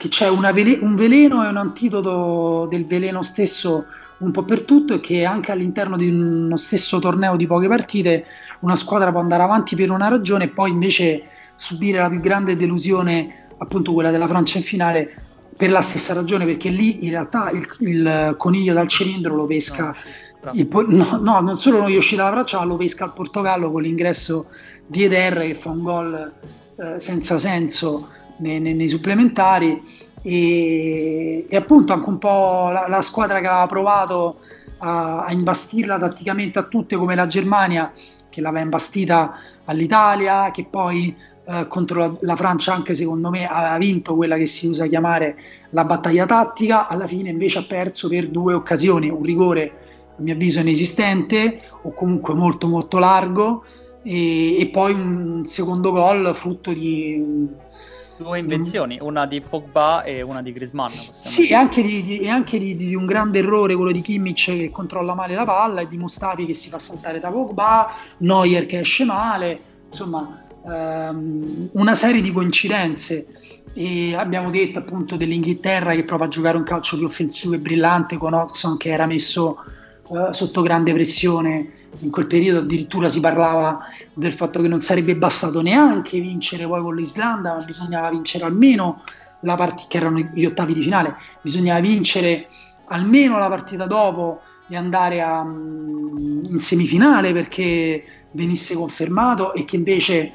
[0.00, 3.84] che c'è vele- un veleno e un antidoto del veleno stesso
[4.20, 8.24] un po' per tutto e che anche all'interno di uno stesso torneo di poche partite
[8.60, 11.24] una squadra può andare avanti per una ragione e poi invece
[11.54, 15.14] subire la più grande delusione, appunto quella della Francia in finale,
[15.54, 19.94] per la stessa ragione, perché lì in realtà il, il coniglio dal cilindro lo pesca.
[20.42, 23.04] No, il, no, no, non solo non gli è uscita la Francia, ma lo pesca
[23.04, 24.46] il Portogallo con l'ingresso
[24.86, 26.32] di Eder che fa un gol
[26.76, 28.08] eh, senza senso
[28.40, 29.80] nei, nei, nei supplementari
[30.22, 34.40] e, e, appunto anche un po' la, la squadra che aveva provato
[34.78, 37.92] a, a, imbastirla tatticamente a tutte come la Germania
[38.28, 39.34] che l'aveva imbastita
[39.64, 41.14] all'Italia che poi
[41.44, 45.36] eh, contro la, la, Francia anche secondo me aveva vinto quella che si usa chiamare
[45.70, 49.72] la battaglia tattica alla fine invece ha perso per due occasioni un rigore
[50.18, 53.64] a mio avviso inesistente o comunque molto molto largo
[54.02, 57.48] e, e poi un secondo gol frutto di
[58.20, 60.88] due invenzioni, una di Pogba e una di Griezmann.
[60.88, 64.44] Sì, e anche, di, di, e anche di, di, un grande errore quello di Kimmich
[64.44, 68.66] che controlla male la palla e di Mustafi che si fa saltare da Pogba, Neuer
[68.66, 69.58] che esce male,
[69.90, 73.26] insomma ehm, una serie di coincidenze.
[73.72, 78.18] E abbiamo detto appunto dell'Inghilterra che prova a giocare un calcio più offensivo e brillante
[78.18, 79.58] con Hodgson che era messo
[80.10, 83.80] eh, sotto grande pressione in quel periodo addirittura si parlava
[84.14, 89.02] del fatto che non sarebbe bastato neanche vincere poi con l'Islanda, ma bisognava vincere almeno
[89.40, 92.48] la partita, che erano gli ottavi di finale, bisognava vincere
[92.86, 99.76] almeno la partita dopo e andare a, mm, in semifinale perché venisse confermato e che
[99.76, 100.32] invece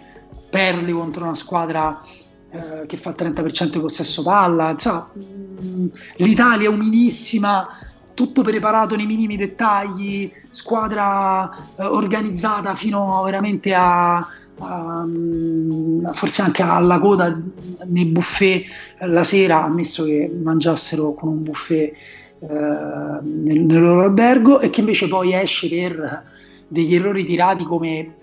[0.50, 2.02] perde contro una squadra
[2.50, 5.88] eh, che fa il 30% di possesso palla, insomma, mm,
[6.18, 7.68] l'Italia umilissima
[8.14, 14.18] tutto preparato nei minimi dettagli, squadra eh, organizzata fino veramente a,
[14.60, 17.38] a, mm, forse anche alla coda
[17.84, 18.64] nei buffet
[19.00, 21.94] la sera, ammesso che mangiassero con un buffet
[22.40, 26.24] eh, nel, nel, loro albergo e che invece poi esce per
[26.70, 28.16] degli errori tirati come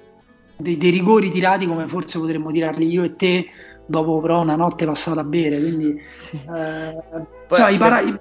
[0.56, 3.46] dei, dei rigori tirati come forse potremmo tirarli io e te
[3.84, 6.00] dopo però una notte passata a bere quindi
[6.32, 6.96] eh,
[7.50, 8.18] cioè, i, para- i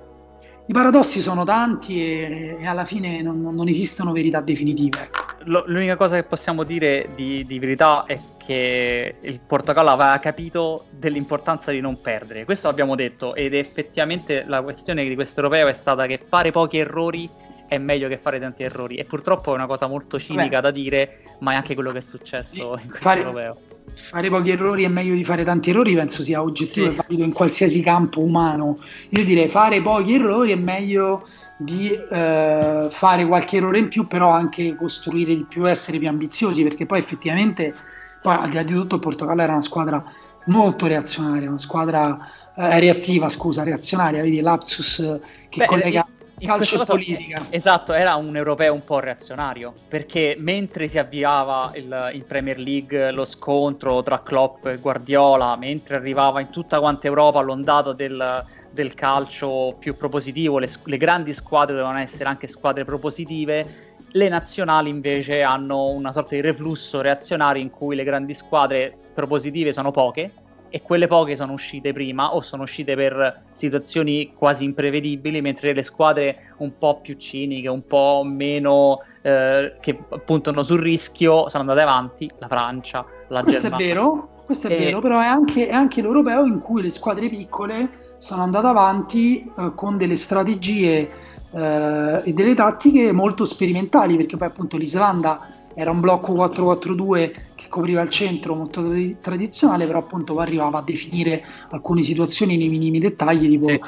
[0.71, 5.01] paradossi sono tanti e, e alla fine non, non, esistono verità definitive.
[5.01, 5.63] Ecco.
[5.65, 11.71] L'unica cosa che possiamo dire di, di, verità è che il Portogallo aveva capito dell'importanza
[11.71, 12.45] di non perdere.
[12.45, 16.77] Questo l'abbiamo detto ed effettivamente la questione di questo europeo è stata che fare pochi
[16.77, 17.29] errori
[17.67, 20.61] è meglio che fare tanti errori e purtroppo è una cosa molto cinica Beh.
[20.61, 23.70] da dire, ma è anche quello che è successo in questo fare, europeo
[24.11, 26.91] fare pochi errori è meglio di fare tanti errori, penso sia oggettivo sì.
[26.91, 28.77] e valido in qualsiasi campo umano.
[29.09, 31.27] Io direi fare pochi errori è meglio
[31.57, 36.63] di eh, fare qualche errore in più, però anche costruire di più, essere più ambiziosi,
[36.63, 37.73] perché poi effettivamente,
[38.21, 40.03] poi al di là di tutto, il Portogallo era una squadra
[40.45, 42.17] molto reazionaria, una squadra
[42.55, 46.05] eh, reattiva, scusa, reazionaria, vedi l'Apsus che Beh, collega
[46.45, 47.47] calcio e politica.
[47.49, 53.11] Esatto, era un europeo un po' reazionario, perché mentre si avviava il, in Premier League
[53.11, 58.93] lo scontro tra Klopp e Guardiola, mentre arrivava in tutta quanta Europa l'ondata del, del
[58.93, 65.41] calcio più propositivo, le, le grandi squadre dovevano essere anche squadre propositive, le nazionali invece
[65.41, 70.31] hanno una sorta di reflusso reazionario in cui le grandi squadre propositive sono poche
[70.73, 75.83] e quelle poche sono uscite prima o sono uscite per situazioni quasi imprevedibili, mentre le
[75.83, 81.81] squadre un po' più ciniche, un po' meno eh, che puntano sul rischio sono andate
[81.81, 83.85] avanti, la Francia, la questo Germania.
[83.85, 84.77] È vero, questo è e...
[84.77, 89.51] vero, però è anche, è anche l'europeo in cui le squadre piccole sono andate avanti
[89.57, 91.09] eh, con delle strategie
[91.51, 97.50] eh, e delle tattiche molto sperimentali, perché poi appunto l'Islanda era un blocco 4-4-2 che
[97.71, 98.83] copriva il centro molto
[99.21, 103.79] tradizionale, però appunto arrivava a definire alcune situazioni nei minimi dettagli, tipo sì.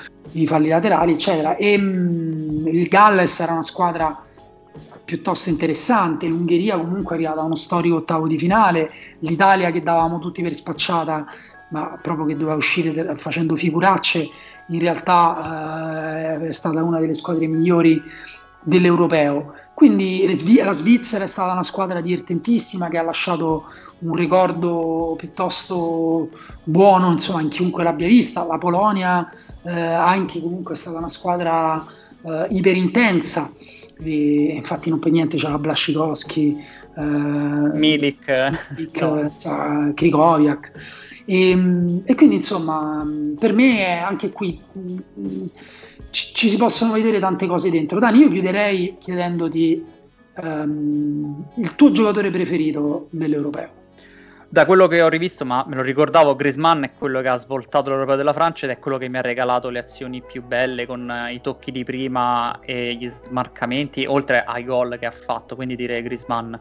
[0.42, 1.58] i falli laterali, eccetera.
[1.58, 4.24] E mh, mm, il Galles era una squadra
[5.04, 8.90] piuttosto interessante, l'Ungheria comunque è arrivata a uno storico ottavo di finale,
[9.20, 11.26] l'Italia che davamo tutti per spacciata,
[11.72, 14.30] ma proprio che doveva uscire facendo figuracce,
[14.68, 18.02] in realtà eh, è stata una delle squadre migliori
[18.64, 19.54] dell'europeo.
[19.74, 20.26] Quindi
[20.64, 23.66] la Svizzera è stata una squadra divertentissima che ha lasciato
[24.00, 26.30] un ricordo piuttosto
[26.64, 28.46] buono insomma, in chiunque l'abbia vista.
[28.46, 29.30] La Polonia
[29.64, 31.84] eh, anche comunque è stata una squadra
[32.24, 33.52] eh, iperintensa.
[34.02, 36.58] E, infatti non per niente c'era Blaszczykowski,
[36.96, 38.26] eh, Milik,
[38.76, 39.94] Milik no.
[39.94, 40.72] Krikoviak.
[41.26, 41.52] E,
[42.04, 43.08] e, quindi insomma
[43.40, 44.60] per me anche qui
[46.14, 48.00] ci, ci, si possono vedere tante cose dentro.
[48.00, 49.84] Dani, io chiuderei chiedendoti
[50.36, 53.82] um, il tuo giocatore preferito dell'Europeo.
[54.48, 57.90] Da quello che ho rivisto, ma me lo ricordavo, Griezmann è quello che ha svoltato
[57.90, 61.12] l'Europeo della Francia ed è quello che mi ha regalato le azioni più belle con
[61.32, 66.04] i tocchi di prima e gli smarcamenti, oltre ai gol che ha fatto, quindi direi
[66.04, 66.54] Griezmann.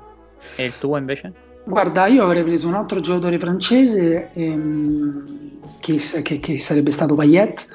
[0.56, 1.50] E il tuo invece?
[1.64, 7.66] Guarda, io avrei preso un altro giocatore francese ehm, che, che, che, sarebbe stato Payet,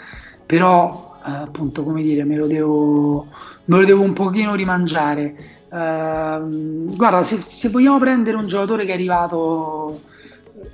[0.47, 3.27] però eh, appunto come dire me lo devo,
[3.65, 5.55] me lo devo un pochino rimangiare.
[5.69, 9.99] Uh, guarda se, se, vogliamo prendere un giocatore che è arrivato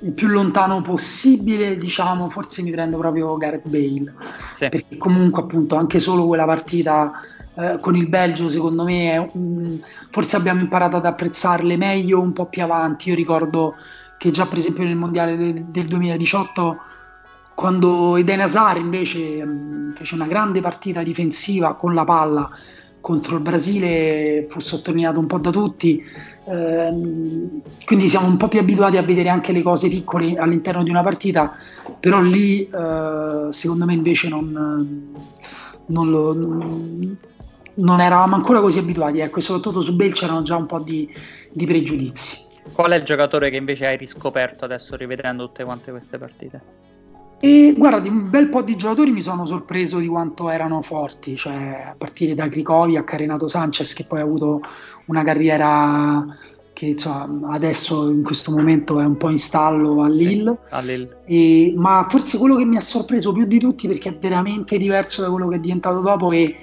[0.02, 4.14] il più lontano possibile diciamo forse mi prendo proprio Gareth Bale.
[4.54, 4.68] Sì.
[4.68, 7.10] perché comunque appunto anche solo quella partita
[7.54, 12.46] uh, con il Belgio secondo me um, forse abbiamo imparato ad apprezzarle meglio un po'
[12.46, 13.08] più avanti.
[13.08, 13.74] Io ricordo
[14.16, 16.78] che già per esempio nel mondiale de- del 2018
[17.54, 22.50] quando Eden Hazard invece mh, fece una grande partita difensiva con la palla,
[23.04, 26.02] contro il Brasile fu sottolineato un po' da tutti,
[26.46, 30.88] ehm, quindi siamo un po' più abituati a vedere anche le cose piccole all'interno di
[30.88, 31.54] una partita,
[32.00, 35.12] però lì eh, secondo me invece non,
[35.86, 37.16] non, lo, non,
[37.74, 41.06] non, eravamo ancora così abituati, ecco, e soprattutto su Bale c'erano già un po' di,
[41.52, 42.38] di pregiudizi.
[42.72, 46.62] Qual è il giocatore che invece hai riscoperto adesso rivedendo tutte quante queste partite?
[47.44, 51.36] E guarda, di un bel po' di giocatori mi sono sorpreso di quanto erano forti,
[51.36, 54.62] cioè a partire da Cricovi a Renato Sanchez che poi ha avuto
[55.08, 56.24] una carriera
[56.72, 60.80] che insomma, adesso in questo momento è un po' in stallo a Lille, sì, a
[60.80, 61.18] Lille.
[61.26, 65.20] E, ma forse quello che mi ha sorpreso più di tutti perché è veramente diverso
[65.20, 66.56] da quello che è diventato dopo e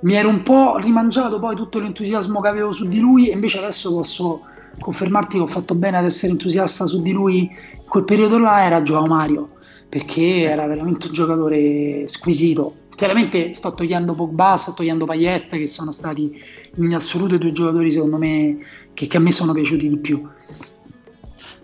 [0.00, 3.60] mi ero un po' rimangiato poi tutto l'entusiasmo che avevo su di lui e invece
[3.60, 4.42] adesso posso
[4.78, 7.38] confermarti che ho fatto bene ad essere entusiasta su di lui.
[7.44, 9.56] In quel periodo là era Joao Mario
[9.88, 12.86] perché era veramente un giocatore squisito.
[12.94, 16.42] Chiaramente sto togliendo Pogba, sto togliendo Payet, che sono stati
[16.74, 18.58] in assoluto i due giocatori secondo me
[18.92, 20.28] che, che a me sono piaciuti di più.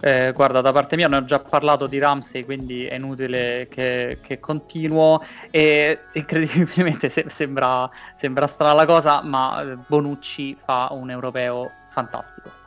[0.00, 4.18] Eh, guarda, da parte mia ne ho già parlato di Ramsey, quindi è inutile che,
[4.22, 5.22] che continuo.
[5.50, 12.63] E incredibilmente se, sembra, sembra strana la cosa, ma Bonucci fa un europeo fantastico.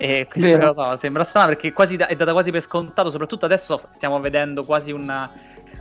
[0.00, 0.74] E questa Vero.
[0.74, 4.92] cosa sembra strana perché da, è data quasi per scontato, soprattutto adesso stiamo vedendo quasi
[4.92, 5.28] un,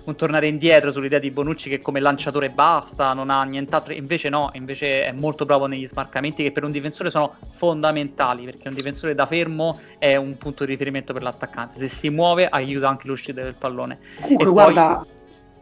[0.05, 4.49] un, tornare indietro sull'idea di Bonucci che come lanciatore basta, non ha nient'altro, invece no,
[4.53, 9.13] invece è molto bravo negli smarcamenti che per un difensore sono fondamentali, perché un difensore
[9.13, 13.43] da fermo è un punto di riferimento per l'attaccante, se si muove aiuta anche l'uscita
[13.43, 13.99] del pallone.
[14.19, 15.07] Comunque e guarda, poi...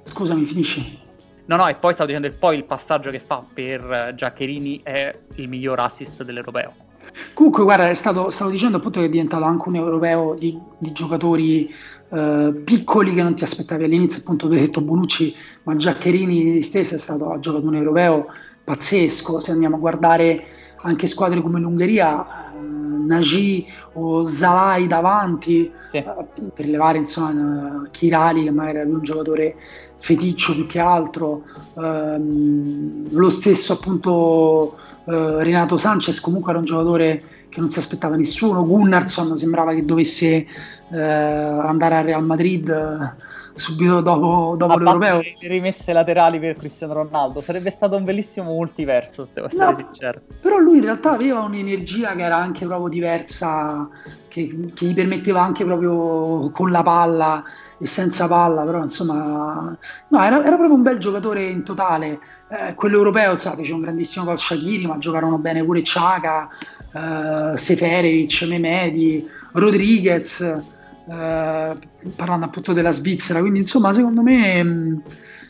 [0.04, 1.04] scusami, finisci.
[1.48, 5.14] No, no, e poi stavo dicendo, e poi il passaggio che fa per Giaccherini è
[5.36, 6.85] il miglior assist dell'europeo.
[7.34, 11.74] Comunque, guarda, stato, stavo dicendo appunto che è diventato anche un europeo di, di giocatori
[12.10, 14.20] eh, piccoli che non ti aspettavi all'inizio.
[14.20, 15.34] Appunto, tu hai detto Bonucci,
[15.64, 18.28] ma Giaccherini stesso è stato, ha giocato un europeo
[18.64, 19.40] pazzesco.
[19.40, 20.46] Se andiamo a guardare
[20.82, 25.98] anche squadre come l'Ungheria, eh, Nagy o Zalai davanti, sì.
[25.98, 29.56] eh, per levare insomma Chirali, che magari era un giocatore
[29.98, 31.44] feticcio più che altro,
[31.78, 38.16] ehm, lo stesso appunto eh, Renato Sanchez comunque era un giocatore che non si aspettava
[38.16, 40.46] nessuno, Gunnarsson sembrava che dovesse
[40.92, 45.22] eh, andare al Real Madrid eh, subito dopo, dopo l'Europeo.
[45.22, 50.22] Le rimesse laterali per Cristiano Ronaldo sarebbe stato un bellissimo multiverso, devo essere no, sincero.
[50.42, 53.90] Però lui in realtà aveva un'energia che era anche proprio diversa,
[54.28, 57.44] che, che gli permetteva anche proprio con la palla
[57.78, 59.76] e senza palla, però insomma,
[60.08, 62.20] no, era, era proprio un bel giocatore in totale.
[62.50, 66.50] Eh, quello europeo, sa, fece un grandissimo gol Shakiri, ma giocarono bene pure Ciaca,
[66.94, 70.74] eh, Seferevic, Memedi, Rodriguez,
[71.08, 71.78] eh,
[72.16, 73.40] parlando appunto della Svizzera.
[73.40, 74.66] Quindi, insomma, secondo me è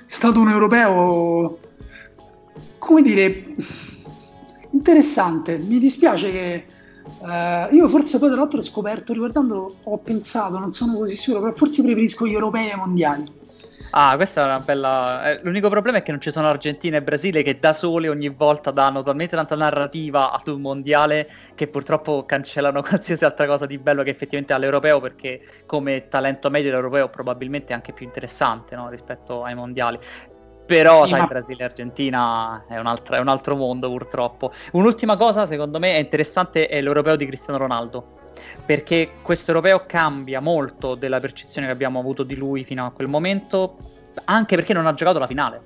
[0.08, 1.60] stato un europeo,
[2.78, 3.56] come dire,
[4.72, 5.58] interessante.
[5.58, 6.66] Mi dispiace che
[7.20, 11.40] Uh, io forse poi tra l'altro ho scoperto, riguardandolo, ho pensato, non sono così sicuro,
[11.40, 13.32] però forse preferisco gli europei ai mondiali.
[13.98, 15.32] Ah, questa è una bella.
[15.32, 18.28] Eh, l'unico problema è che non ci sono Argentina e Brasile che da sole ogni
[18.28, 23.78] volta danno talmente tanta narrativa ad un mondiale che purtroppo cancellano qualsiasi altra cosa di
[23.78, 28.76] bello che effettivamente ha l'europeo perché come talento medio l'europeo probabilmente è anche più interessante
[28.76, 28.90] no?
[28.90, 29.98] rispetto ai mondiali.
[30.66, 31.28] Però, sì, sai, ma...
[31.28, 34.52] Brasile e Argentina è un, altro, è un, altro, mondo, purtroppo.
[34.74, 38.25] Un'ultima cosa, secondo me, è interessante è l'europeo di Cristiano Ronaldo.
[38.66, 43.08] Perché questo europeo cambia molto della percezione che abbiamo avuto di lui fino a quel
[43.08, 43.78] momento,
[44.26, 45.62] anche perché non ha giocato la finale.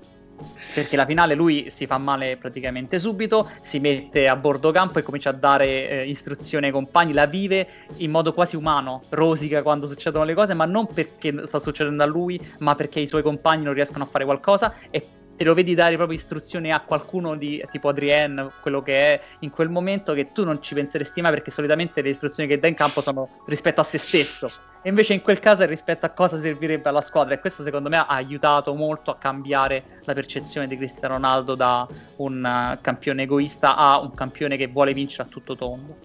[0.73, 5.03] Perché la finale lui si fa male praticamente subito, si mette a bordo campo e
[5.03, 9.87] comincia a dare eh, istruzioni ai compagni, la vive in modo quasi umano, rosica quando
[9.87, 13.63] succedono le cose, ma non perché sta succedendo a lui, ma perché i suoi compagni
[13.63, 15.05] non riescono a fare qualcosa e
[15.39, 19.51] te lo vedi dare proprio istruzioni a qualcuno di tipo Adrien, quello che è in
[19.51, 22.73] quel momento, che tu non ci penseresti mai perché solitamente le istruzioni che dà in
[22.73, 24.51] campo sono rispetto a se stesso.
[24.81, 27.87] E invece in quel caso è rispetto a cosa servirebbe alla squadra e questo secondo
[27.87, 31.87] me ha aiutato molto a cambiare la percezione di Cristiano Ronaldo da
[32.17, 35.95] un uh, campione egoista a un campione che vuole vincere a tutto tondo.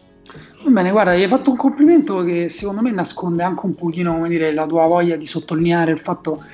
[0.64, 4.54] Bene, guarda, hai fatto un complimento che secondo me nasconde anche un pochino, come dire,
[4.54, 6.44] la tua voglia di sottolineare il fatto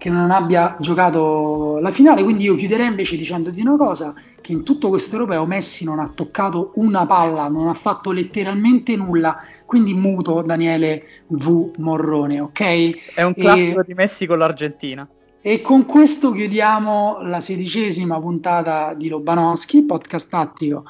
[0.00, 4.62] che non abbia giocato la finale, quindi io chiuderei invece dicendoti una cosa, che in
[4.62, 9.36] tutto questo europeo Messi non ha toccato una palla, non ha fatto letteralmente nulla,
[9.66, 11.72] quindi muto Daniele V.
[11.76, 13.12] Morrone, ok?
[13.14, 13.84] È un classico e...
[13.84, 15.06] di Messi con l'Argentina.
[15.42, 20.84] E con questo chiudiamo la sedicesima puntata di Lobanowski, podcast tattico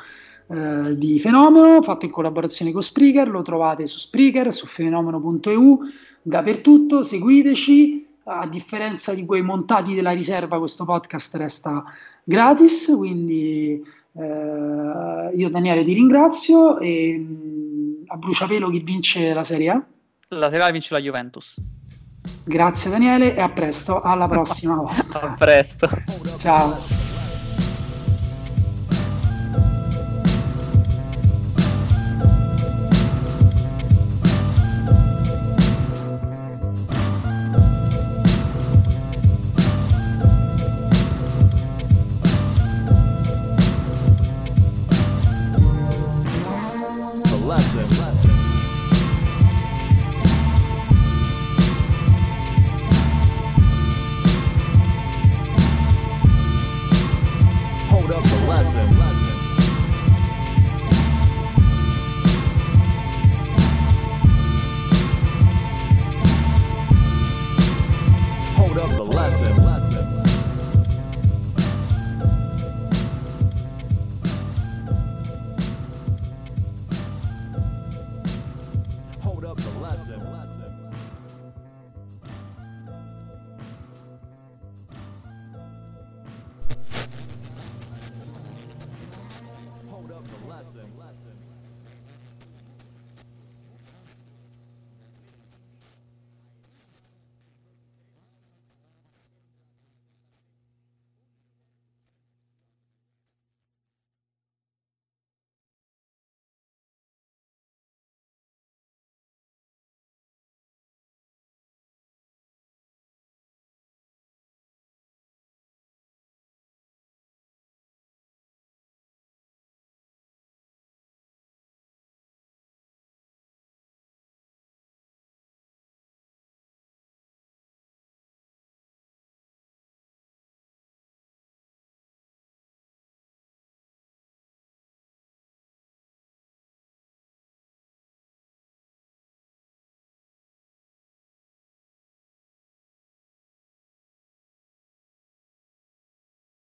[0.46, 5.80] eh, di Fenomeno, fatto in collaborazione con Spreaker, lo trovate su Spreaker, su fenomeno.eu,
[6.22, 8.06] dappertutto, seguiteci
[8.38, 11.84] a differenza di quei montati della riserva, questo podcast resta
[12.24, 13.82] gratis, quindi
[14.12, 19.82] Eh, io Daniele ti ringrazio e mh, a bruciapelo chi vince la Serie A?
[20.30, 21.54] La Serie A vince la Juventus.
[22.42, 25.20] Grazie Daniele e a presto, alla prossima volta.
[25.20, 25.88] a presto.
[26.38, 26.99] Ciao.